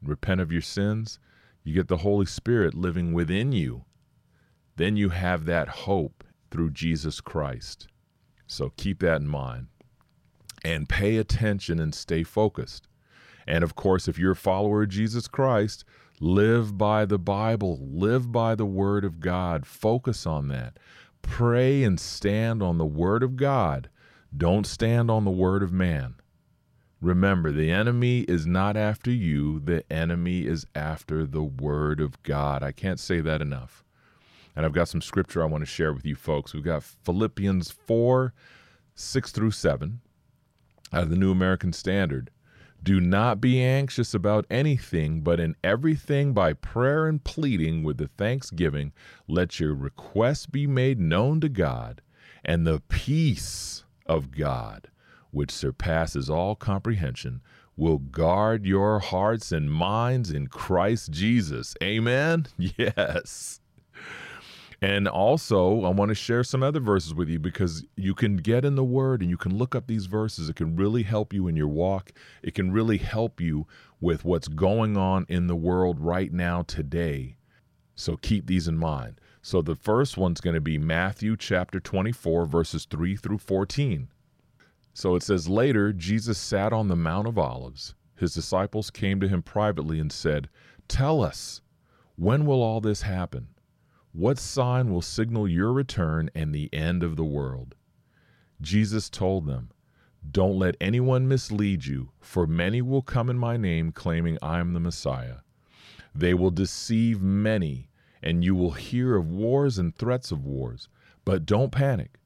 repent 0.02 0.40
of 0.40 0.50
your 0.50 0.62
sins, 0.62 1.18
you 1.62 1.74
get 1.74 1.88
the 1.88 1.98
Holy 1.98 2.24
Spirit 2.24 2.72
living 2.72 3.12
within 3.12 3.52
you. 3.52 3.84
Then 4.76 4.96
you 4.96 5.10
have 5.10 5.44
that 5.44 5.68
hope 5.68 6.24
through 6.50 6.70
Jesus 6.70 7.20
Christ. 7.20 7.86
So 8.46 8.72
keep 8.78 9.00
that 9.00 9.20
in 9.20 9.28
mind 9.28 9.66
and 10.64 10.88
pay 10.88 11.16
attention 11.16 11.78
and 11.78 11.94
stay 11.94 12.22
focused. 12.22 12.86
And 13.46 13.64
of 13.64 13.74
course, 13.74 14.08
if 14.08 14.18
you're 14.18 14.32
a 14.32 14.36
follower 14.36 14.82
of 14.82 14.90
Jesus 14.90 15.26
Christ, 15.26 15.84
live 16.20 16.76
by 16.76 17.04
the 17.04 17.18
Bible, 17.18 17.78
live 17.80 18.30
by 18.30 18.54
the 18.54 18.66
Word 18.66 19.04
of 19.04 19.20
God, 19.20 19.66
focus 19.66 20.26
on 20.26 20.48
that. 20.48 20.78
Pray 21.22 21.82
and 21.82 21.98
stand 21.98 22.62
on 22.62 22.78
the 22.78 22.86
Word 22.86 23.22
of 23.22 23.36
God. 23.36 23.88
Don't 24.36 24.66
stand 24.66 25.10
on 25.10 25.24
the 25.24 25.30
Word 25.30 25.62
of 25.62 25.72
man. 25.72 26.14
Remember, 27.00 27.50
the 27.50 27.70
enemy 27.70 28.20
is 28.20 28.46
not 28.46 28.76
after 28.76 29.10
you, 29.10 29.58
the 29.58 29.90
enemy 29.90 30.46
is 30.46 30.66
after 30.74 31.24
the 31.24 31.42
Word 31.42 32.00
of 32.00 32.22
God. 32.22 32.62
I 32.62 32.72
can't 32.72 33.00
say 33.00 33.20
that 33.20 33.40
enough. 33.40 33.84
And 34.54 34.66
I've 34.66 34.72
got 34.72 34.88
some 34.88 35.00
scripture 35.00 35.42
I 35.42 35.46
want 35.46 35.62
to 35.62 35.66
share 35.66 35.92
with 35.92 36.04
you 36.04 36.14
folks. 36.14 36.52
We've 36.52 36.62
got 36.62 36.82
Philippians 36.82 37.70
4 37.70 38.34
6 38.94 39.32
through 39.32 39.52
7 39.52 40.00
out 40.92 41.04
of 41.04 41.10
the 41.10 41.16
New 41.16 41.30
American 41.30 41.72
Standard. 41.72 42.30
Do 42.82 42.98
not 42.98 43.40
be 43.40 43.62
anxious 43.62 44.14
about 44.14 44.46
anything, 44.50 45.20
but 45.20 45.38
in 45.38 45.54
everything 45.62 46.32
by 46.32 46.54
prayer 46.54 47.06
and 47.06 47.22
pleading 47.22 47.82
with 47.82 47.98
the 47.98 48.08
thanksgiving, 48.08 48.92
let 49.28 49.60
your 49.60 49.74
requests 49.74 50.46
be 50.46 50.66
made 50.66 50.98
known 50.98 51.40
to 51.42 51.50
God, 51.50 52.00
and 52.42 52.66
the 52.66 52.80
peace 52.88 53.84
of 54.06 54.30
God, 54.30 54.88
which 55.30 55.50
surpasses 55.50 56.30
all 56.30 56.56
comprehension, 56.56 57.42
will 57.76 57.98
guard 57.98 58.64
your 58.64 58.98
hearts 58.98 59.52
and 59.52 59.70
minds 59.70 60.30
in 60.30 60.46
Christ 60.46 61.10
Jesus. 61.10 61.74
Amen? 61.82 62.46
Yes. 62.58 63.60
And 64.82 65.06
also, 65.06 65.84
I 65.84 65.90
want 65.90 66.08
to 66.08 66.14
share 66.14 66.42
some 66.42 66.62
other 66.62 66.80
verses 66.80 67.12
with 67.12 67.28
you 67.28 67.38
because 67.38 67.84
you 67.96 68.14
can 68.14 68.36
get 68.36 68.64
in 68.64 68.76
the 68.76 68.84
Word 68.84 69.20
and 69.20 69.28
you 69.28 69.36
can 69.36 69.58
look 69.58 69.74
up 69.74 69.86
these 69.86 70.06
verses. 70.06 70.48
It 70.48 70.56
can 70.56 70.74
really 70.74 71.02
help 71.02 71.34
you 71.34 71.48
in 71.48 71.56
your 71.56 71.68
walk, 71.68 72.12
it 72.42 72.54
can 72.54 72.72
really 72.72 72.96
help 72.96 73.40
you 73.40 73.66
with 74.00 74.24
what's 74.24 74.48
going 74.48 74.96
on 74.96 75.26
in 75.28 75.46
the 75.46 75.56
world 75.56 76.00
right 76.00 76.32
now 76.32 76.62
today. 76.62 77.36
So 77.94 78.16
keep 78.16 78.46
these 78.46 78.66
in 78.66 78.78
mind. 78.78 79.20
So 79.42 79.60
the 79.60 79.74
first 79.74 80.16
one's 80.16 80.40
going 80.40 80.54
to 80.54 80.60
be 80.60 80.78
Matthew 80.78 81.36
chapter 81.36 81.80
24, 81.80 82.46
verses 82.46 82.86
3 82.86 83.16
through 83.16 83.38
14. 83.38 84.08
So 84.94 85.14
it 85.14 85.22
says, 85.22 85.48
Later, 85.48 85.92
Jesus 85.92 86.38
sat 86.38 86.72
on 86.72 86.88
the 86.88 86.96
Mount 86.96 87.28
of 87.28 87.36
Olives. 87.36 87.94
His 88.16 88.34
disciples 88.34 88.90
came 88.90 89.20
to 89.20 89.28
him 89.28 89.42
privately 89.42 89.98
and 89.98 90.10
said, 90.10 90.48
Tell 90.88 91.22
us, 91.22 91.60
when 92.16 92.46
will 92.46 92.62
all 92.62 92.80
this 92.80 93.02
happen? 93.02 93.48
What 94.12 94.40
sign 94.40 94.90
will 94.90 95.02
signal 95.02 95.46
your 95.46 95.72
return 95.72 96.30
and 96.34 96.52
the 96.52 96.68
end 96.74 97.04
of 97.04 97.14
the 97.14 97.24
world? 97.24 97.76
Jesus 98.60 99.08
told 99.08 99.46
them, 99.46 99.70
Don't 100.28 100.58
let 100.58 100.76
anyone 100.80 101.28
mislead 101.28 101.86
you, 101.86 102.10
for 102.20 102.44
many 102.44 102.82
will 102.82 103.02
come 103.02 103.30
in 103.30 103.38
my 103.38 103.56
name 103.56 103.92
claiming 103.92 104.36
I 104.42 104.58
am 104.58 104.72
the 104.72 104.80
Messiah. 104.80 105.36
They 106.12 106.34
will 106.34 106.50
deceive 106.50 107.22
many, 107.22 107.88
and 108.20 108.42
you 108.42 108.56
will 108.56 108.72
hear 108.72 109.14
of 109.14 109.30
wars 109.30 109.78
and 109.78 109.94
threats 109.94 110.32
of 110.32 110.44
wars. 110.44 110.88
But 111.24 111.46
don't 111.46 111.70
panic. 111.70 112.18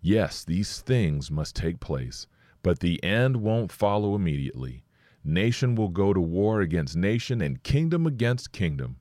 Yes, 0.00 0.44
these 0.44 0.80
things 0.80 1.30
must 1.30 1.54
take 1.54 1.78
place, 1.78 2.26
but 2.64 2.80
the 2.80 3.02
end 3.04 3.36
won't 3.36 3.70
follow 3.70 4.16
immediately. 4.16 4.82
Nation 5.22 5.76
will 5.76 5.88
go 5.88 6.12
to 6.12 6.20
war 6.20 6.60
against 6.60 6.96
nation 6.96 7.40
and 7.40 7.62
kingdom 7.62 8.08
against 8.08 8.50
kingdom. 8.50 8.96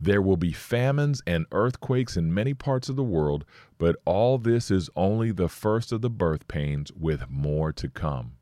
There 0.00 0.20
will 0.20 0.36
be 0.36 0.52
famines 0.52 1.22
and 1.26 1.46
earthquakes 1.52 2.16
in 2.16 2.34
many 2.34 2.52
parts 2.52 2.88
of 2.88 2.96
the 2.96 3.02
world, 3.02 3.44
but 3.78 3.96
all 4.04 4.38
this 4.38 4.70
is 4.70 4.90
only 4.94 5.32
the 5.32 5.48
first 5.48 5.90
of 5.92 6.02
the 6.02 6.10
birth 6.10 6.46
pains, 6.48 6.92
with 6.92 7.30
more 7.30 7.72
to 7.72 7.88
come. 7.88 8.32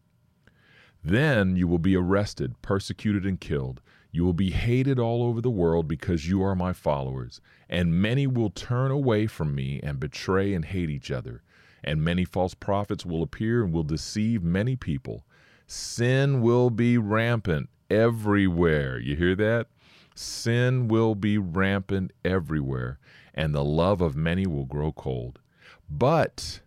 Then 1.05 1.55
you 1.55 1.69
will 1.69 1.79
be 1.79 1.97
arrested, 1.97 2.61
persecuted, 2.63 3.25
and 3.27 3.39
killed. 3.39 3.81
You 4.11 4.25
will 4.25 4.33
be 4.33 4.51
hated 4.51 4.99
all 4.99 5.23
over 5.23 5.41
the 5.41 5.51
world 5.51 5.87
because 5.87 6.29
you 6.29 6.43
are 6.43 6.55
my 6.55 6.73
followers. 6.73 7.41
And 7.69 8.01
many 8.01 8.27
will 8.27 8.51
turn 8.51 8.91
away 8.91 9.27
from 9.27 9.55
me 9.55 9.81
and 9.83 10.01
betray 10.01 10.55
and 10.55 10.65
hate 10.65 10.89
each 10.89 11.11
other. 11.11 11.43
And 11.83 12.03
many 12.03 12.25
false 12.25 12.55
prophets 12.55 13.05
will 13.05 13.23
appear 13.23 13.63
and 13.63 13.73
will 13.73 13.83
deceive 13.83 14.43
many 14.43 14.77
people. 14.77 15.27
Sin 15.67 16.41
will 16.41 16.71
be 16.71 16.97
rampant 16.97 17.69
everywhere. 17.91 18.99
You 18.99 19.17
hear 19.17 19.35
that? 19.37 19.67
Sin 20.15 20.89
will 20.89 21.15
be 21.15 21.39
rampant 21.39 22.13
everywhere, 22.25 22.99
and 23.35 23.55
the 23.55 23.65
love 23.65 24.01
of 24.01 24.17
many 24.17 24.47
will 24.47 24.65
grow 24.65 24.93
cold. 24.93 25.41
But 25.91 26.61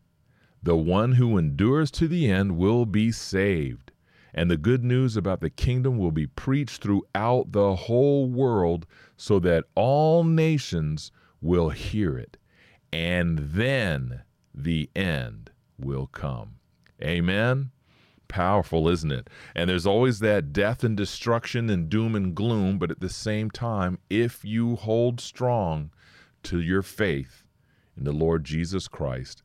the 0.61 0.75
one 0.75 1.13
who 1.13 1.37
endures 1.37 1.89
to 1.91 2.07
the 2.07 2.29
end 2.29 2.57
will 2.57 2.85
be 2.85 3.11
saved. 3.11 3.91
And 4.33 4.51
the 4.51 4.57
good 4.57 4.83
news 4.83 5.15
about 5.15 5.41
the 5.41 5.49
kingdom 5.49 5.97
will 5.97 6.11
be 6.11 6.27
preached 6.27 6.81
throughout 6.81 7.53
the 7.53 7.75
whole 7.75 8.29
world 8.29 8.85
so 9.15 9.39
that 9.39 9.63
all 9.75 10.23
nations 10.23 11.11
will 11.41 11.69
hear 11.69 12.17
it. 12.17 12.37
And 12.91 13.39
then 13.39 14.23
the 14.53 14.89
end 14.95 15.51
will 15.79 16.07
come. 16.07 16.55
Amen. 17.01 17.71
Powerful, 18.27 18.89
isn't 18.89 19.11
it? 19.11 19.29
And 19.55 19.69
there's 19.69 19.85
always 19.85 20.19
that 20.19 20.51
death 20.51 20.83
and 20.83 20.97
destruction 20.97 21.69
and 21.69 21.89
doom 21.89 22.15
and 22.15 22.35
gloom, 22.35 22.77
but 22.77 22.91
at 22.91 22.99
the 22.99 23.09
same 23.09 23.49
time, 23.49 23.99
if 24.09 24.43
you 24.43 24.75
hold 24.75 25.21
strong 25.21 25.91
to 26.43 26.59
your 26.59 26.81
faith 26.81 27.43
in 27.95 28.03
the 28.03 28.11
Lord 28.11 28.43
Jesus 28.43 28.87
Christ, 28.87 29.43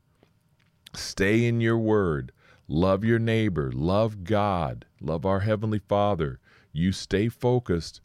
stay 0.95 1.45
in 1.45 1.61
your 1.61 1.79
word, 1.79 2.33
love 2.69 3.05
your 3.05 3.19
neighbor, 3.19 3.71
love 3.73 4.25
God, 4.25 4.87
love 5.01 5.25
our 5.25 5.41
Heavenly 5.41 5.79
Father, 5.79 6.41
you 6.73 6.93
stay 6.93 7.29
focused 7.29 8.01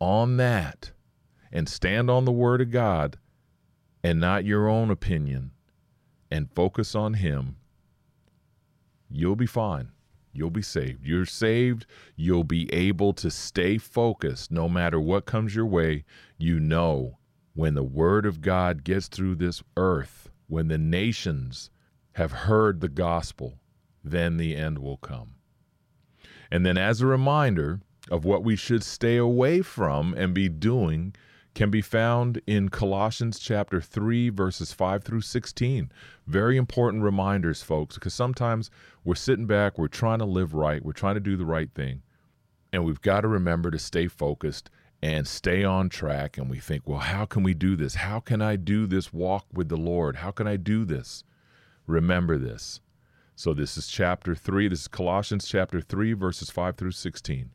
on 0.00 0.36
that 0.38 0.92
and 1.52 1.68
stand 1.68 2.10
on 2.10 2.24
the 2.24 2.32
Word 2.32 2.60
of 2.60 2.70
God 2.70 3.18
and 4.02 4.18
not 4.18 4.44
your 4.44 4.68
own 4.68 4.90
opinion 4.90 5.52
and 6.30 6.50
focus 6.50 6.94
on 6.94 7.14
Him 7.14 7.56
you'll 9.14 9.36
be 9.36 9.46
fine. 9.46 9.92
You'll 10.32 10.50
be 10.50 10.62
saved. 10.62 11.04
You're 11.06 11.26
saved. 11.26 11.86
You'll 12.16 12.44
be 12.44 12.72
able 12.72 13.12
to 13.14 13.30
stay 13.30 13.78
focused 13.78 14.50
no 14.50 14.68
matter 14.68 14.98
what 14.98 15.26
comes 15.26 15.54
your 15.54 15.66
way. 15.66 16.04
You 16.38 16.58
know 16.58 17.18
when 17.54 17.74
the 17.74 17.82
word 17.82 18.24
of 18.24 18.40
God 18.40 18.82
gets 18.82 19.08
through 19.08 19.34
this 19.34 19.62
earth, 19.76 20.30
when 20.46 20.68
the 20.68 20.78
nations 20.78 21.70
have 22.12 22.32
heard 22.32 22.80
the 22.80 22.88
gospel, 22.88 23.58
then 24.02 24.36
the 24.36 24.56
end 24.56 24.78
will 24.78 24.96
come. 24.96 25.34
And 26.50 26.66
then, 26.66 26.76
as 26.76 27.00
a 27.00 27.06
reminder 27.06 27.80
of 28.10 28.24
what 28.24 28.44
we 28.44 28.56
should 28.56 28.82
stay 28.82 29.16
away 29.16 29.62
from 29.62 30.12
and 30.14 30.34
be 30.34 30.48
doing 30.48 31.14
can 31.54 31.70
be 31.70 31.82
found 31.82 32.40
in 32.46 32.70
Colossians 32.70 33.38
chapter 33.38 33.80
3, 33.80 34.30
verses 34.30 34.72
5 34.72 35.04
through 35.04 35.20
16. 35.20 35.92
Very 36.26 36.56
important 36.56 37.02
reminders, 37.02 37.62
folks, 37.62 37.96
because 37.96 38.14
sometimes 38.14 38.70
we're 39.04 39.14
sitting 39.14 39.46
back, 39.46 39.76
we're 39.76 39.88
trying 39.88 40.20
to 40.20 40.24
live 40.24 40.54
right, 40.54 40.84
we're 40.84 40.92
trying 40.92 41.14
to 41.14 41.20
do 41.20 41.36
the 41.36 41.44
right 41.44 41.70
thing, 41.74 42.02
and 42.72 42.84
we've 42.84 43.02
got 43.02 43.20
to 43.20 43.28
remember 43.28 43.70
to 43.70 43.78
stay 43.78 44.08
focused 44.08 44.70
and 45.02 45.26
stay 45.26 45.64
on 45.64 45.88
track. 45.88 46.38
And 46.38 46.48
we 46.48 46.58
think, 46.58 46.88
well, 46.88 47.00
how 47.00 47.26
can 47.26 47.42
we 47.42 47.54
do 47.54 47.76
this? 47.76 47.96
How 47.96 48.20
can 48.20 48.40
I 48.40 48.56
do 48.56 48.86
this 48.86 49.12
walk 49.12 49.46
with 49.52 49.68
the 49.68 49.76
Lord? 49.76 50.16
How 50.16 50.30
can 50.30 50.46
I 50.46 50.56
do 50.56 50.84
this? 50.84 51.24
Remember 51.86 52.38
this. 52.38 52.80
So, 53.34 53.52
this 53.54 53.76
is 53.76 53.88
chapter 53.88 54.34
3. 54.34 54.68
This 54.68 54.82
is 54.82 54.88
Colossians 54.88 55.48
chapter 55.48 55.80
3, 55.80 56.12
verses 56.12 56.50
5 56.50 56.76
through 56.76 56.92
16. 56.92 57.50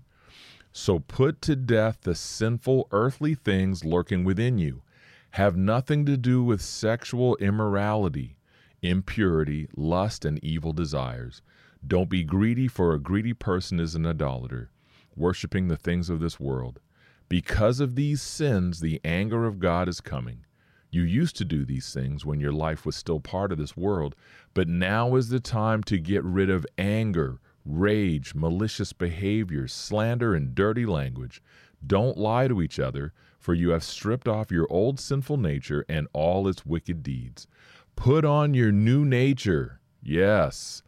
So 0.78 1.00
put 1.00 1.42
to 1.42 1.56
death 1.56 2.02
the 2.02 2.14
sinful 2.14 2.88
earthly 2.92 3.34
things 3.34 3.84
lurking 3.84 4.24
within 4.24 4.60
you. 4.60 4.84
Have 5.32 5.58
nothing 5.58 6.06
to 6.06 6.16
do 6.16 6.44
with 6.44 6.62
sexual 6.62 7.36
immorality, 7.38 8.38
impurity, 8.84 9.68
lust, 9.76 10.24
and 10.24 10.42
evil 10.44 10.74
desires. 10.74 11.42
Don't 11.86 12.12
be 12.12 12.24
greedy, 12.24 12.68
for 12.68 12.94
a 12.94 13.00
greedy 13.00 13.34
person 13.34 13.80
is 13.80 13.96
an 13.96 14.06
idolater, 14.06 14.70
worshiping 15.16 15.68
the 15.68 15.78
things 15.78 16.12
of 16.12 16.20
this 16.20 16.40
world. 16.40 16.80
Because 17.28 17.80
of 17.80 17.96
these 17.96 18.22
sins, 18.22 18.80
the 18.80 19.02
anger 19.04 19.48
of 19.48 19.58
God 19.58 19.90
is 19.90 20.00
coming. 20.00 20.46
You 20.92 21.02
used 21.02 21.36
to 21.38 21.44
do 21.44 21.66
these 21.66 21.92
things 21.92 22.24
when 22.24 22.40
your 22.40 22.54
life 22.54 22.86
was 22.86 22.96
still 22.96 23.20
part 23.20 23.52
of 23.52 23.58
this 23.58 23.76
world, 23.76 24.16
but 24.54 24.68
now 24.68 25.16
is 25.16 25.30
the 25.30 25.40
time 25.40 25.82
to 25.86 25.98
get 25.98 26.24
rid 26.24 26.52
of 26.52 26.68
anger 26.78 27.40
rage, 27.68 28.34
malicious 28.34 28.94
behavior, 28.94 29.68
slander, 29.68 30.34
and 30.34 30.56
dirty 30.56 30.86
language. 30.86 31.42
Don't 31.86 32.18
lie 32.18 32.48
to 32.48 32.62
each 32.62 32.80
other, 32.80 33.14
for 33.40 33.54
you 33.54 33.70
have 33.70 33.84
stripped 33.84 34.28
off 34.28 34.52
your 34.52 34.68
old 34.70 35.00
sinful 35.00 35.38
nature 35.38 35.86
and 35.88 36.08
all 36.14 36.48
its 36.48 36.66
wicked 36.66 37.04
deeds. 37.04 37.48
Put 37.96 38.26
on 38.26 38.54
your 38.54 38.72
new 38.72 39.06
nature, 39.06 39.80
yes, 40.02 40.82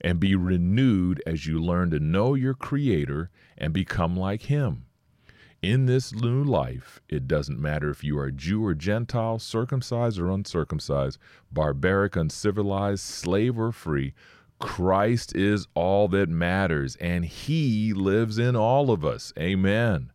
and 0.00 0.20
be 0.20 0.34
renewed 0.34 1.22
as 1.26 1.46
you 1.46 1.60
learn 1.60 1.90
to 1.90 2.00
know 2.00 2.34
your 2.34 2.54
Creator 2.54 3.30
and 3.56 3.72
become 3.72 4.16
like 4.16 4.42
Him. 4.42 4.86
In 5.62 5.86
this 5.86 6.12
new 6.12 6.44
life, 6.44 7.00
it 7.08 7.26
doesn't 7.26 7.58
matter 7.58 7.88
if 7.88 8.04
you 8.04 8.18
are 8.18 8.30
Jew 8.30 8.62
or 8.66 8.74
Gentile, 8.74 9.38
circumcised 9.38 10.18
or 10.18 10.30
uncircumcised, 10.30 11.18
barbaric, 11.50 12.16
uncivilized, 12.16 13.02
slave 13.02 13.58
or 13.58 13.72
free 13.72 14.12
Christ 14.64 15.36
is 15.36 15.68
all 15.74 16.08
that 16.08 16.30
matters, 16.30 16.96
and 16.96 17.22
He 17.22 17.92
lives 17.92 18.38
in 18.38 18.56
all 18.56 18.90
of 18.90 19.04
us. 19.04 19.30
Amen. 19.38 20.10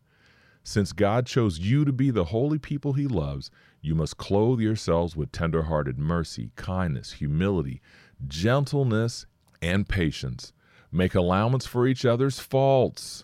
Since 0.64 0.92
God 0.92 1.24
chose 1.24 1.60
you 1.60 1.84
to 1.84 1.92
be 1.92 2.10
the 2.10 2.24
holy 2.24 2.58
people 2.58 2.94
He 2.94 3.06
loves, 3.06 3.52
you 3.80 3.94
must 3.94 4.16
clothe 4.16 4.58
yourselves 4.58 5.14
with 5.14 5.30
tender-hearted 5.30 6.00
mercy, 6.00 6.50
kindness, 6.56 7.12
humility, 7.12 7.80
gentleness, 8.26 9.24
and 9.62 9.88
patience. 9.88 10.52
Make 10.90 11.14
allowance 11.14 11.64
for 11.64 11.86
each 11.86 12.04
other's 12.04 12.40
faults, 12.40 13.22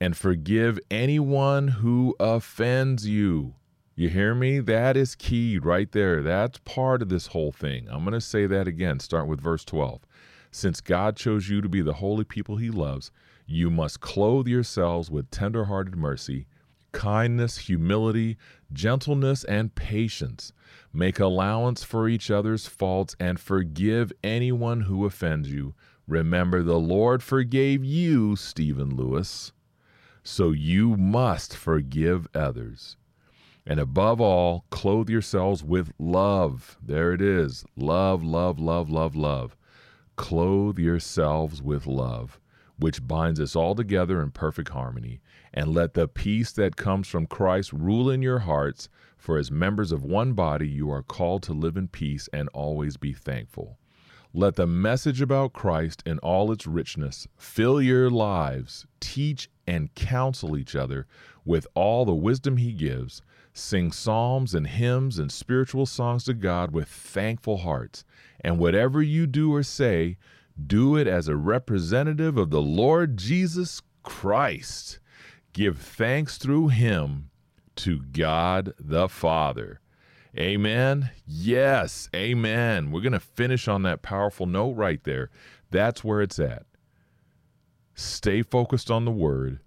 and 0.00 0.16
forgive 0.16 0.78
anyone 0.88 1.66
who 1.66 2.14
offends 2.20 3.08
you. 3.08 3.56
You 3.96 4.08
hear 4.08 4.36
me? 4.36 4.60
That 4.60 4.96
is 4.96 5.16
key 5.16 5.58
right 5.58 5.90
there. 5.90 6.22
That's 6.22 6.58
part 6.58 7.02
of 7.02 7.08
this 7.08 7.26
whole 7.26 7.50
thing. 7.50 7.88
I'm 7.90 8.04
going 8.04 8.14
to 8.14 8.20
say 8.20 8.46
that 8.46 8.68
again. 8.68 9.00
Start 9.00 9.26
with 9.26 9.40
verse 9.40 9.64
12. 9.64 10.00
Since 10.50 10.80
God 10.80 11.16
chose 11.16 11.48
you 11.48 11.60
to 11.60 11.68
be 11.68 11.80
the 11.80 11.94
holy 11.94 12.24
people 12.24 12.56
he 12.56 12.70
loves, 12.70 13.12
you 13.46 13.70
must 13.70 14.00
clothe 14.00 14.48
yourselves 14.48 15.10
with 15.10 15.30
tender-hearted 15.30 15.96
mercy, 15.96 16.46
kindness, 16.92 17.58
humility, 17.58 18.36
gentleness, 18.72 19.44
and 19.44 19.74
patience. 19.74 20.52
Make 20.92 21.20
allowance 21.20 21.84
for 21.84 22.08
each 22.08 22.30
other's 22.30 22.66
faults 22.66 23.14
and 23.20 23.38
forgive 23.38 24.12
anyone 24.24 24.82
who 24.82 25.04
offends 25.04 25.50
you. 25.50 25.74
Remember, 26.08 26.62
the 26.62 26.78
Lord 26.78 27.22
forgave 27.22 27.84
you, 27.84 28.34
Stephen 28.34 28.96
Lewis, 28.96 29.52
so 30.24 30.50
you 30.50 30.96
must 30.96 31.56
forgive 31.56 32.26
others. 32.34 32.96
And 33.64 33.78
above 33.78 34.20
all, 34.20 34.64
clothe 34.70 35.08
yourselves 35.08 35.62
with 35.62 35.92
love. 35.98 36.76
There 36.82 37.12
it 37.12 37.22
is. 37.22 37.64
Love, 37.76 38.24
love, 38.24 38.58
love, 38.58 38.90
love, 38.90 39.14
love. 39.14 39.56
Clothe 40.16 40.78
yourselves 40.78 41.62
with 41.62 41.86
love, 41.86 42.40
which 42.78 43.06
binds 43.06 43.40
us 43.40 43.56
all 43.56 43.74
together 43.74 44.22
in 44.22 44.30
perfect 44.30 44.70
harmony. 44.70 45.20
And 45.52 45.74
let 45.74 45.94
the 45.94 46.08
peace 46.08 46.52
that 46.52 46.76
comes 46.76 47.08
from 47.08 47.26
Christ 47.26 47.72
rule 47.72 48.10
in 48.10 48.22
your 48.22 48.40
hearts, 48.40 48.88
for 49.16 49.38
as 49.38 49.50
members 49.50 49.92
of 49.92 50.04
one 50.04 50.32
body, 50.32 50.68
you 50.68 50.90
are 50.90 51.02
called 51.02 51.42
to 51.44 51.52
live 51.52 51.76
in 51.76 51.88
peace 51.88 52.28
and 52.32 52.48
always 52.50 52.96
be 52.96 53.12
thankful. 53.12 53.78
Let 54.32 54.54
the 54.54 54.66
message 54.66 55.20
about 55.20 55.52
Christ 55.52 56.04
in 56.06 56.20
all 56.20 56.52
its 56.52 56.64
richness 56.64 57.26
fill 57.36 57.82
your 57.82 58.08
lives. 58.08 58.86
Teach 59.00 59.50
and 59.66 59.92
counsel 59.96 60.56
each 60.56 60.76
other 60.76 61.08
with 61.44 61.66
all 61.74 62.04
the 62.04 62.14
wisdom 62.14 62.56
He 62.56 62.72
gives. 62.72 63.22
Sing 63.52 63.92
psalms 63.92 64.54
and 64.54 64.66
hymns 64.66 65.18
and 65.18 65.30
spiritual 65.30 65.86
songs 65.86 66.24
to 66.24 66.34
God 66.34 66.72
with 66.72 66.88
thankful 66.88 67.58
hearts. 67.58 68.04
And 68.40 68.58
whatever 68.58 69.02
you 69.02 69.26
do 69.26 69.52
or 69.52 69.62
say, 69.62 70.16
do 70.66 70.96
it 70.96 71.06
as 71.06 71.28
a 71.28 71.36
representative 71.36 72.36
of 72.36 72.50
the 72.50 72.62
Lord 72.62 73.16
Jesus 73.16 73.82
Christ. 74.02 74.98
Give 75.52 75.78
thanks 75.78 76.38
through 76.38 76.68
him 76.68 77.30
to 77.76 78.00
God 78.00 78.74
the 78.78 79.08
Father. 79.08 79.80
Amen. 80.38 81.10
Yes, 81.26 82.08
amen. 82.14 82.92
We're 82.92 83.00
going 83.00 83.12
to 83.12 83.20
finish 83.20 83.66
on 83.66 83.82
that 83.82 84.02
powerful 84.02 84.46
note 84.46 84.72
right 84.72 85.02
there. 85.02 85.30
That's 85.70 86.04
where 86.04 86.20
it's 86.20 86.38
at. 86.38 86.66
Stay 87.94 88.42
focused 88.42 88.90
on 88.90 89.04
the 89.04 89.10
word. 89.10 89.60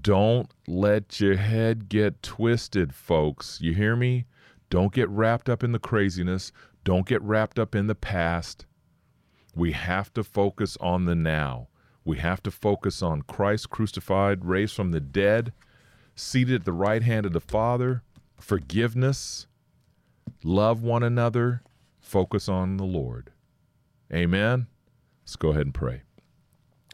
Don't 0.00 0.50
let 0.66 1.20
your 1.20 1.36
head 1.36 1.88
get 1.88 2.22
twisted, 2.22 2.94
folks. 2.94 3.60
You 3.60 3.72
hear 3.72 3.94
me? 3.94 4.26
Don't 4.68 4.92
get 4.92 5.08
wrapped 5.08 5.48
up 5.48 5.62
in 5.62 5.72
the 5.72 5.78
craziness. 5.78 6.50
Don't 6.84 7.06
get 7.06 7.22
wrapped 7.22 7.58
up 7.58 7.74
in 7.74 7.86
the 7.86 7.94
past. 7.94 8.66
We 9.54 9.72
have 9.72 10.12
to 10.14 10.24
focus 10.24 10.76
on 10.80 11.04
the 11.04 11.14
now. 11.14 11.68
We 12.04 12.18
have 12.18 12.42
to 12.44 12.50
focus 12.50 13.02
on 13.02 13.22
Christ 13.22 13.70
crucified, 13.70 14.44
raised 14.44 14.74
from 14.74 14.92
the 14.92 15.00
dead, 15.00 15.52
seated 16.14 16.60
at 16.60 16.64
the 16.64 16.72
right 16.72 17.02
hand 17.02 17.26
of 17.26 17.32
the 17.32 17.40
Father, 17.40 18.02
forgiveness, 18.40 19.46
love 20.44 20.82
one 20.82 21.02
another, 21.02 21.62
focus 22.00 22.48
on 22.48 22.76
the 22.76 22.84
Lord. 22.84 23.32
Amen. 24.12 24.66
Let's 25.24 25.36
go 25.36 25.50
ahead 25.50 25.62
and 25.62 25.74
pray. 25.74 26.02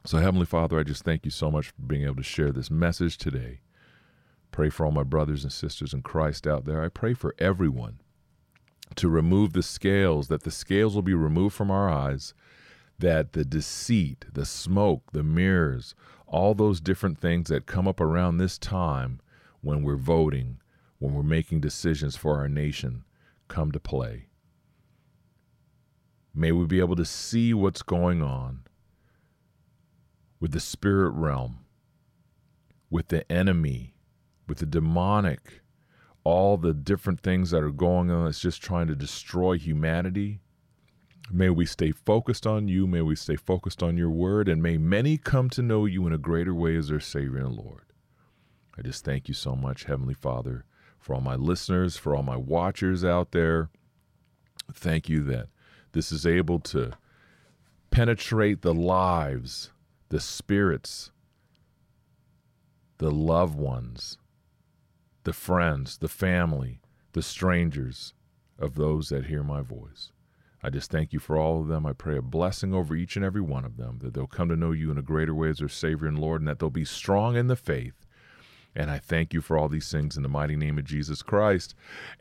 So, 0.05 0.19
Heavenly 0.19 0.47
Father, 0.47 0.81
I 0.81 0.83
just 0.83 1.05
thank 1.05 1.25
you 1.25 1.31
so 1.31 1.49
much 1.49 1.69
for 1.69 1.83
being 1.87 2.03
able 2.05 2.17
to 2.17 2.25
share 2.25 2.51
this 2.51 2.73
message 2.73 3.19
today. 3.19 3.61
Pray 4.51 4.69
for 4.69 4.85
all 4.85 4.91
my 4.91 5.05
brothers 5.05 5.45
and 5.45 5.53
sisters 5.53 5.95
in 5.95 6.03
Christ 6.03 6.45
out 6.45 6.65
there. 6.65 6.83
I 6.83 6.89
pray 6.89 7.15
for 7.15 7.37
everyone 7.39 8.01
to 8.97 9.09
remove 9.09 9.53
the 9.53 9.63
scales, 9.63 10.27
that 10.27 10.43
the 10.43 10.51
scales 10.51 10.95
will 10.97 11.03
be 11.03 11.15
removed 11.15 11.55
from 11.55 11.71
our 11.71 11.89
eyes, 11.89 12.35
that 12.99 13.33
the 13.33 13.45
deceit, 13.45 14.25
the 14.33 14.45
smoke, 14.45 15.13
the 15.13 15.23
mirrors, 15.23 15.95
all 16.27 16.55
those 16.55 16.81
different 16.81 17.19
things 17.19 17.49
that 17.49 17.67
come 17.67 17.87
up 17.87 18.01
around 18.01 18.39
this 18.39 18.59
time 18.59 19.21
when 19.61 19.85
we're 19.85 19.97
voting, 19.97 20.59
when 20.99 21.15
we're 21.15 21.23
making 21.23 21.61
decisions 21.61 22.17
for 22.17 22.39
our 22.39 22.49
nation, 22.49 23.05
come 23.47 23.71
to 23.71 23.79
play. 23.79 24.27
May 26.35 26.51
we 26.51 26.67
be 26.67 26.81
able 26.81 26.97
to 26.97 27.05
see 27.05 27.55
what's 27.55 27.83
going 27.83 28.21
on 28.21 28.65
with 30.43 30.51
the 30.51 30.61
spirit 30.61 31.11
realm, 31.11 31.61
with 32.91 33.07
the 33.09 33.31
enemy, 33.31 33.95
with 34.49 34.59
the 34.59 34.67
demonic, 34.67 35.61
all 36.25 36.57
the 36.57 36.75
different 36.75 37.21
things 37.21 37.53
that 37.53 37.63
are 37.63 37.71
going 37.71 38.11
on 38.11 38.25
that's 38.25 38.41
just 38.41 38.61
trying 38.61 38.89
to 38.89 38.97
destroy 38.97 39.57
humanity. 39.57 40.41
May 41.31 41.49
we 41.49 41.65
stay 41.65 41.93
focused 41.93 42.45
on 42.45 42.67
you. 42.67 42.89
May 42.89 43.03
we 43.03 43.15
stay 43.15 43.37
focused 43.37 43.85
on 43.85 43.97
your 43.97 44.11
word. 44.11 44.49
And 44.49 44.61
may 44.61 44.79
many 44.79 45.17
come 45.17 45.49
to 45.51 45.63
know 45.63 45.85
you 45.85 46.09
in 46.09 46.13
a 46.13 46.19
greater 46.19 46.53
way 46.53 46.75
as 46.75 46.89
their 46.89 46.99
Savior 46.99 47.39
and 47.39 47.55
Lord. 47.55 47.93
I 48.77 48.83
just 48.83 49.05
thank 49.05 49.29
you 49.29 49.35
so 49.35 49.55
much, 49.55 49.85
Heavenly 49.85 50.15
Father, 50.15 50.65
for 50.99 51.15
all 51.15 51.21
my 51.21 51.37
listeners, 51.37 51.97
for 51.97 52.17
all 52.17 52.25
my 52.25 52.37
watchers 52.37 53.05
out 53.05 53.31
there. 53.31 53.71
Thank 54.75 55.09
you 55.09 55.23
that 55.23 55.51
this 55.93 56.11
is 56.11 56.27
able 56.27 56.59
to 56.59 56.95
penetrate 57.93 58.63
the 58.63 58.75
lives 58.75 59.71
the 60.13 60.21
spirits, 60.21 61.11
the 62.99 63.11
loved 63.11 63.57
ones, 63.57 64.19
the 65.25 65.33
friends, 65.33 65.97
the 65.97 66.09
family, 66.09 66.83
the 67.13 67.23
strangers 67.23 68.13
of 68.59 68.75
those 68.75 69.09
that 69.09 69.25
hear 69.25 69.43
my 69.43 69.63
voice. 69.63 70.13
I 70.63 70.69
just 70.69 70.91
thank 70.91 71.15
you 71.15 71.19
for 71.19 71.39
all 71.39 71.63
of 71.63 71.69
them. 71.69 71.87
I 71.87 71.95
pray 71.95 72.19
a 72.19 72.23
blessing 72.23 72.75
over 72.75 72.95
each 72.95 73.17
and 73.17 73.25
every 73.25 73.41
one 73.41 73.65
of 73.65 73.79
them, 73.79 74.01
that 74.03 74.13
they'll 74.13 74.27
come 74.27 74.51
to 74.51 74.57
know 74.57 74.73
you 74.73 74.91
in 74.91 74.99
a 74.99 75.03
greater 75.03 75.35
way 75.35 75.49
as 75.49 75.61
their 75.61 75.69
Savior 75.71 76.09
and 76.09 76.19
Lord, 76.19 76.43
and 76.43 76.49
that 76.49 76.59
they'll 76.59 76.69
be 76.69 76.85
strong 76.85 77.35
in 77.35 77.47
the 77.47 77.57
faith 77.57 78.02
and 78.75 78.91
I 78.91 78.99
thank 78.99 79.35
you 79.35 79.41
for 79.41 79.59
all 79.59 79.69
these 79.69 79.91
things 79.91 80.17
in 80.17 80.23
the 80.23 80.29
mighty 80.29 80.57
name 80.57 80.79
of 80.79 80.85
Jesus 80.85 81.23
Christ. 81.23 81.75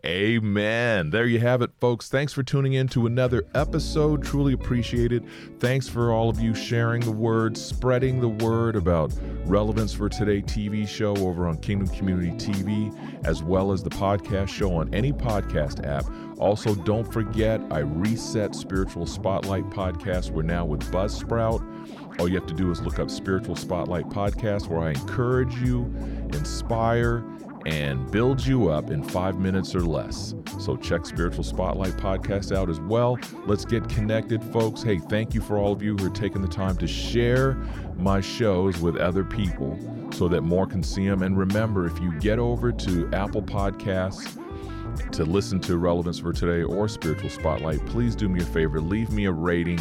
Amen. 0.05 1.09
There 1.09 1.25
you 1.25 1.39
have 1.39 1.61
it, 1.61 1.71
folks. 1.79 2.09
Thanks 2.09 2.33
for 2.33 2.43
tuning 2.43 2.73
in 2.73 2.87
to 2.89 3.05
another 3.05 3.45
episode. 3.55 4.23
Truly 4.23 4.53
appreciate 4.53 5.11
it. 5.11 5.23
Thanks 5.59 5.87
for 5.87 6.11
all 6.11 6.29
of 6.29 6.39
you 6.39 6.53
sharing 6.53 7.01
the 7.01 7.11
word, 7.11 7.57
spreading 7.57 8.19
the 8.19 8.45
word 8.45 8.75
about 8.75 9.13
Relevance 9.45 9.93
for 9.93 10.09
Today 10.09 10.41
TV 10.41 10.87
show 10.87 11.15
over 11.17 11.47
on 11.47 11.57
Kingdom 11.57 11.87
Community 11.89 12.31
TV, 12.31 12.93
as 13.25 13.41
well 13.41 13.71
as 13.71 13.83
the 13.83 13.89
podcast 13.89 14.49
show 14.49 14.73
on 14.75 14.93
any 14.93 15.13
podcast 15.13 15.85
app. 15.85 16.05
Also, 16.37 16.73
don't 16.73 17.11
forget, 17.11 17.61
I 17.69 17.79
reset 17.79 18.55
Spiritual 18.55 19.05
Spotlight 19.05 19.69
podcast. 19.69 20.31
We're 20.31 20.41
now 20.41 20.65
with 20.65 20.81
Buzzsprout. 20.91 21.61
All 22.19 22.27
you 22.27 22.35
have 22.35 22.47
to 22.47 22.53
do 22.53 22.71
is 22.71 22.81
look 22.81 22.99
up 22.99 23.09
Spiritual 23.09 23.55
Spotlight 23.55 24.09
Podcast, 24.09 24.67
where 24.67 24.81
I 24.81 24.89
encourage 24.89 25.55
you, 25.55 25.83
inspire, 26.33 27.23
and 27.65 28.09
build 28.11 28.45
you 28.45 28.69
up 28.69 28.89
in 28.89 29.03
five 29.03 29.39
minutes 29.39 29.75
or 29.75 29.81
less. 29.81 30.33
So 30.59 30.75
check 30.75 31.05
Spiritual 31.05 31.43
Spotlight 31.43 31.93
Podcast 31.93 32.55
out 32.55 32.69
as 32.69 32.79
well. 32.79 33.17
Let's 33.45 33.65
get 33.65 33.87
connected, 33.89 34.43
folks. 34.43 34.81
Hey, 34.81 34.97
thank 34.97 35.33
you 35.33 35.41
for 35.41 35.57
all 35.57 35.71
of 35.71 35.81
you 35.81 35.95
who 35.95 36.07
are 36.07 36.11
taking 36.11 36.41
the 36.41 36.47
time 36.47 36.77
to 36.77 36.87
share 36.87 37.53
my 37.97 38.21
shows 38.21 38.79
with 38.79 38.97
other 38.97 39.23
people 39.23 39.77
so 40.11 40.27
that 40.27 40.41
more 40.41 40.67
can 40.67 40.83
see 40.83 41.07
them. 41.07 41.23
And 41.23 41.37
remember, 41.37 41.85
if 41.85 41.99
you 41.99 42.11
get 42.19 42.39
over 42.39 42.71
to 42.71 43.09
Apple 43.13 43.41
Podcasts, 43.41 44.37
to 45.11 45.23
listen 45.23 45.59
to 45.61 45.77
Relevance 45.77 46.19
for 46.19 46.33
Today 46.33 46.63
or 46.63 46.87
Spiritual 46.87 47.29
Spotlight, 47.29 47.85
please 47.85 48.15
do 48.15 48.27
me 48.27 48.41
a 48.41 48.45
favor, 48.45 48.81
leave 48.81 49.09
me 49.11 49.25
a 49.25 49.31
rating 49.31 49.79